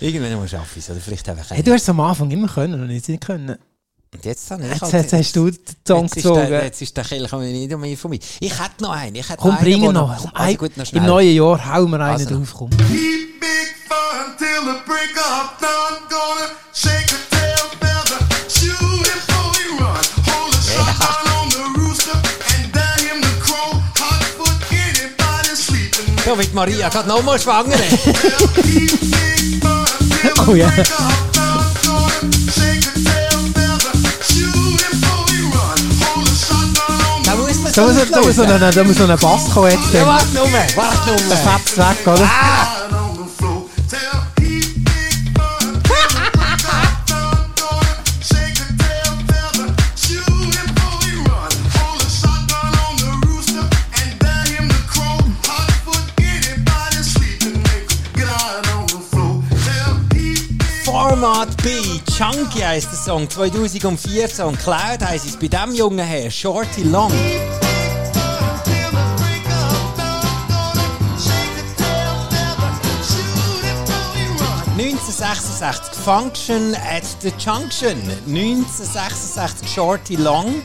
Irgendwann 0.00 0.36
mal 0.36 0.46
schaffe 0.48 0.78
ich 0.78 0.84
es. 0.84 0.90
Oder 0.90 1.00
vielleicht 1.00 1.26
einfach 1.30 1.50
Hey, 1.50 1.62
du 1.62 1.72
hast 1.72 1.84
es 1.84 1.88
am 1.88 2.00
Anfang 2.00 2.30
immer 2.30 2.48
können 2.48 2.82
und 2.82 2.90
jetzt 2.90 3.08
nicht 3.08 3.24
können. 3.24 3.56
Und 4.14 4.24
jetzt 4.24 4.50
habe 4.50 4.62
ich 4.64 4.70
Jetzt, 4.70 4.82
halt- 4.82 4.92
jetzt 4.94 5.12
hast 5.12 5.36
du 5.36 5.50
den 5.50 5.58
Song 5.86 6.02
Jetzt 6.04 6.16
ist, 6.16 6.24
der, 6.24 6.32
gezogen. 6.32 6.52
jetzt 6.64 6.82
ist 6.82 6.96
der 6.96 7.04
Kelch 7.04 7.32
nicht 7.32 7.78
mehr 7.78 7.96
von 7.98 8.10
mir. 8.10 8.18
Ich 8.40 8.52
hätte 8.58 8.82
noch 8.82 8.90
einen. 8.92 9.14
Ich 9.16 9.28
hätte 9.28 9.38
Komm, 9.40 9.50
noch 9.52 9.60
bring 9.60 9.80
noch. 9.92 9.92
Komm, 9.92 10.10
Also 10.10 10.30
ein- 10.34 10.56
gut, 10.56 10.76
noch 10.78 10.86
schnell. 10.86 11.02
Im 11.02 11.06
neuen 11.08 11.34
Jahr 11.36 11.74
hauen 11.74 11.90
wir 11.90 12.00
einen 12.00 12.10
Also. 12.12 12.24
drauf. 12.36 12.54
Komm. 12.56 12.70
Keep 12.70 13.40
big 13.40 13.70
fun 13.86 14.36
till 14.38 14.62
the 14.64 14.78
break 14.86 15.14
of 15.16 15.50
dawn. 15.60 16.08
Gonna 16.08 16.48
shake 16.72 17.06
the 17.06 17.36
tail 17.36 17.68
feather, 17.80 18.18
shoot 18.48 18.80
him 18.80 19.02
before 19.04 19.52
he 19.58 19.68
run. 19.78 20.00
Hold 20.26 20.54
a 20.54 20.62
shotgun 20.62 21.32
on 21.36 21.48
the 21.50 21.80
rooster 21.80 22.16
and 22.56 22.72
dare 22.72 23.08
him 23.12 23.20
to 23.20 23.28
crow. 23.44 23.74
Hot 24.00 24.24
foot 24.38 24.58
anybody 24.72 25.54
sleeping. 25.54 26.18
So 26.24 26.38
wird 26.38 26.54
Maria 26.54 26.88
gerade 26.88 27.08
nochmal 27.08 27.38
schwanger. 27.38 27.76
Oh, 30.46 30.54
yeah. 30.54 30.72
Da 37.78 37.84
muss, 37.84 38.10
da 38.10 38.20
muss, 38.20 38.34
so 38.34 38.42
ein, 38.42 38.48
da 38.60 38.82
muss 38.82 38.96
so 38.96 39.04
ein 39.04 39.16
Bass 39.20 39.48
kommen 39.54 39.70
jetzt. 39.70 39.94
Ja, 39.94 40.04
warte 40.04 40.34
nur, 40.34 40.48
warte 40.74 41.10
nur. 41.10 41.36
fetzt 41.36 41.78
weg, 41.78 42.06
oder? 42.08 42.22
Right 42.22 42.92
on 42.92 43.16
the 43.16 43.30
floor. 43.38 43.70
Tell 43.88 44.00
Pete 44.34 44.74
Big 44.78 45.32
Bud, 45.32 45.62
shake 48.20 48.58
a 48.58 48.66
tail 48.82 49.14
feather, 49.28 49.70
shoot 49.94 50.26
him 50.26 50.74
before 50.74 51.06
he 51.06 51.14
run. 51.22 51.52
Hold 51.78 52.02
a 52.02 52.10
shotgun 52.10 52.74
on 52.82 52.96
the 52.98 53.12
rooster 53.28 53.62
and 54.02 54.10
dare 54.18 54.58
him 54.58 54.68
to 54.68 54.80
crow. 54.90 55.22
Hot 55.46 55.70
foot 55.84 56.02
anybody 56.18 56.98
sleeping, 57.04 57.62
make 57.62 57.86
him 57.92 58.02
get 58.16 58.26
out 58.26 58.66
on 58.74 58.86
the 58.88 58.98
floor. 59.06 59.34
Tell 59.64 59.94
Pete 60.10 60.50
Format 60.84 61.56
B, 61.62 62.00
Chunky 62.10 62.58
heisst 62.58 62.90
der 62.90 62.98
Song, 62.98 63.30
2014 63.30 64.44
und 64.46 64.58
Cloud 64.58 65.00
heisst 65.04 65.26
es 65.26 65.36
bei 65.36 65.46
diesem 65.46 65.72
jungen 65.76 66.04
Herr, 66.04 66.28
Shorty 66.28 66.82
Long. 66.82 67.12
1966 74.78 75.92
Function 76.04 76.76
at 76.76 77.02
the 77.20 77.32
Junction. 77.36 77.98
1966 78.28 79.68
Shorty 79.68 80.14
Long. 80.14 80.62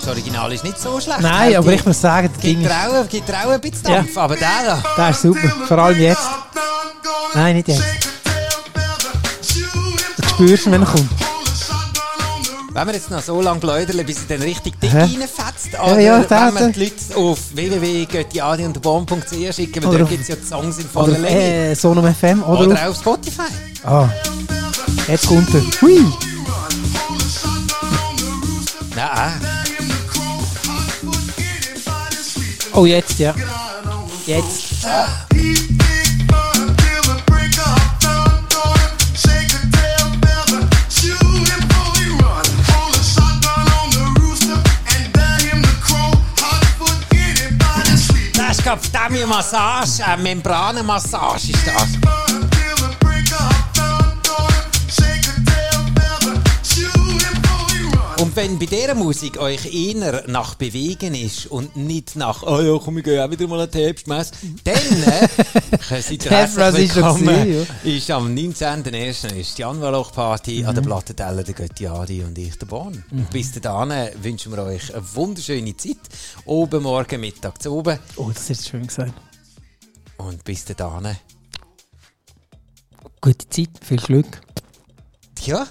Das 0.00 0.08
Original 0.08 0.52
ist 0.52 0.64
nicht 0.64 0.80
so 0.80 1.00
schlecht. 1.00 1.20
Nein, 1.20 1.54
aber 1.54 1.72
ich 1.72 1.86
muss 1.86 2.00
sagen, 2.00 2.28
das 2.34 2.42
Ding 2.42 2.58
Gibt 2.58 2.72
ist, 2.72 2.76
auch, 2.76 3.08
gibt 3.08 3.30
auch 3.30 3.50
ein 3.50 3.60
bisschen 3.60 3.84
Dampf, 3.84 4.18
aber 4.18 4.34
der 4.34 4.48
da. 4.66 4.82
der 4.96 5.10
ist 5.10 5.22
super. 5.22 5.48
Vor 5.68 5.78
allem 5.78 6.00
jetzt. 6.00 6.28
Nein, 7.34 7.54
nicht 7.54 7.68
jetzt. 7.68 7.84
Du 10.16 10.28
spürst 10.28 10.66
ihn, 10.66 10.72
wenn 10.72 10.82
er 10.82 10.88
kommt. 10.88 11.37
Wenn 12.78 12.86
wir 12.86 12.94
jetzt 12.94 13.10
noch 13.10 13.20
so 13.20 13.42
lange 13.42 13.58
bläudern, 13.58 14.06
bis 14.06 14.18
er 14.28 14.36
dann 14.36 14.42
richtig 14.46 14.78
dick 14.80 14.92
Hä? 14.92 14.98
reinfetzt, 15.00 15.70
oder 15.84 15.98
ja, 15.98 16.20
wenn 16.20 16.28
der- 16.28 16.54
wir 16.54 16.68
die 16.72 16.84
Leute 16.84 17.16
auf 17.16 17.38
www.göttiadi.bomb.ch 17.52 19.54
schicken, 19.56 19.82
weil 19.82 19.88
Oder 19.90 19.98
dort 19.98 20.10
gibt 20.10 20.22
es 20.22 20.28
ja 20.28 20.36
die 20.36 20.46
Songs 20.46 20.78
in 20.78 20.88
voller 20.88 21.08
Oder 21.08 21.18
Länge. 21.18 21.70
äh, 21.70 21.74
Sonum 21.74 22.14
FM. 22.14 22.40
Oder, 22.44 22.60
Oder 22.60 22.74
auf, 22.84 22.90
auf 22.90 22.96
Spotify. 22.98 23.42
Ah. 23.84 24.08
Jetzt 25.08 25.26
kommt 25.26 25.52
er. 25.54 25.62
Hui! 25.82 26.04
Nein, 28.94 29.40
Oh, 32.74 32.86
jetzt, 32.86 33.18
ja. 33.18 33.34
Jetzt. 34.24 34.84
das 34.84 35.67
ist 48.88 48.92
gerade 48.92 49.12
verdammt 49.12 49.28
Massage, 49.28 50.04
eine 50.04 50.22
Membranenmassage 50.22 51.50
ist 51.50 51.66
das. 51.66 52.17
Wenn 58.38 58.56
bei 58.56 58.66
dieser 58.66 58.94
Musik 58.94 59.36
euch 59.38 59.66
eher 59.74 60.22
nach 60.28 60.54
Bewegen 60.54 61.12
ist 61.12 61.46
und 61.46 61.74
nicht 61.74 62.14
nach, 62.14 62.44
oh 62.44 62.60
ja, 62.60 62.78
komm, 62.78 62.98
ich 62.98 63.04
gehe 63.04 63.24
auch 63.24 63.28
wieder 63.28 63.48
mal 63.48 63.62
an 63.62 63.68
die 63.68 63.78
Herbstmesse, 63.78 64.32
dann 64.62 64.76
äh, 64.76 66.00
seid 66.00 66.24
ihr 66.24 66.30
herzlich 66.30 66.94
willkommen. 66.94 67.66
Ist 67.82 68.08
am 68.12 68.32
19.01. 68.32 69.34
ist 69.34 69.58
die 69.58 69.62
Januarloch-Party 69.62 70.64
an 70.64 70.72
der 70.72 70.82
Plattenteller, 70.82 71.42
der 71.42 71.52
Götti 71.52 71.88
Adi 71.88 72.22
und 72.22 72.38
ich, 72.38 72.56
der 72.56 72.66
Bahn. 72.66 73.02
Und 73.10 73.28
bis 73.30 73.50
dahin 73.50 74.08
wünschen 74.22 74.52
wir 74.52 74.62
euch 74.62 74.94
eine 74.94 75.02
wunderschöne 75.16 75.76
Zeit. 75.76 75.98
Oben, 76.44 76.84
morgen, 76.84 77.20
Mittag 77.20 77.60
zu 77.60 77.72
oben. 77.72 77.98
Oh, 78.14 78.30
das 78.32 78.50
ist 78.50 78.68
schön 78.68 78.86
gesagt. 78.86 79.14
Und 80.16 80.44
bis 80.44 80.64
dahin, 80.64 81.16
Gute 83.20 83.48
Zeit, 83.48 83.70
viel 83.82 83.98
Glück, 83.98 84.40
ja, 85.44 85.66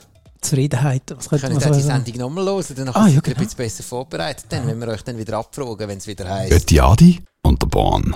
Zufriedenheit. 0.50 1.04
Was 1.16 1.30
könnte 1.30 1.48
können 1.48 1.60
ihr 1.60 1.72
die? 1.72 1.82
Sendung 1.82 2.18
nochmal 2.18 2.46
hören, 2.46 2.66
dann 2.76 2.90
Ah, 2.90 3.08
ja, 3.08 3.08
ihr 3.08 3.16
ein 3.18 3.22
genau. 3.22 3.38
bisschen 3.40 3.58
besser 3.58 3.84
vorbereitet, 3.84 4.46
dann, 4.50 4.68
wenn 4.68 4.80
wir 4.80 4.88
euch 4.90 5.04
dann 5.04 5.18
wieder 5.18 5.38
abfragen, 5.38 5.88
wenn 5.88 5.98
es 5.98 6.08
wieder 6.08 6.30
heisst. 6.30 6.52
Adi 6.82 7.20
und 7.44 7.62
der 7.62 7.68
Bahn. 7.68 8.16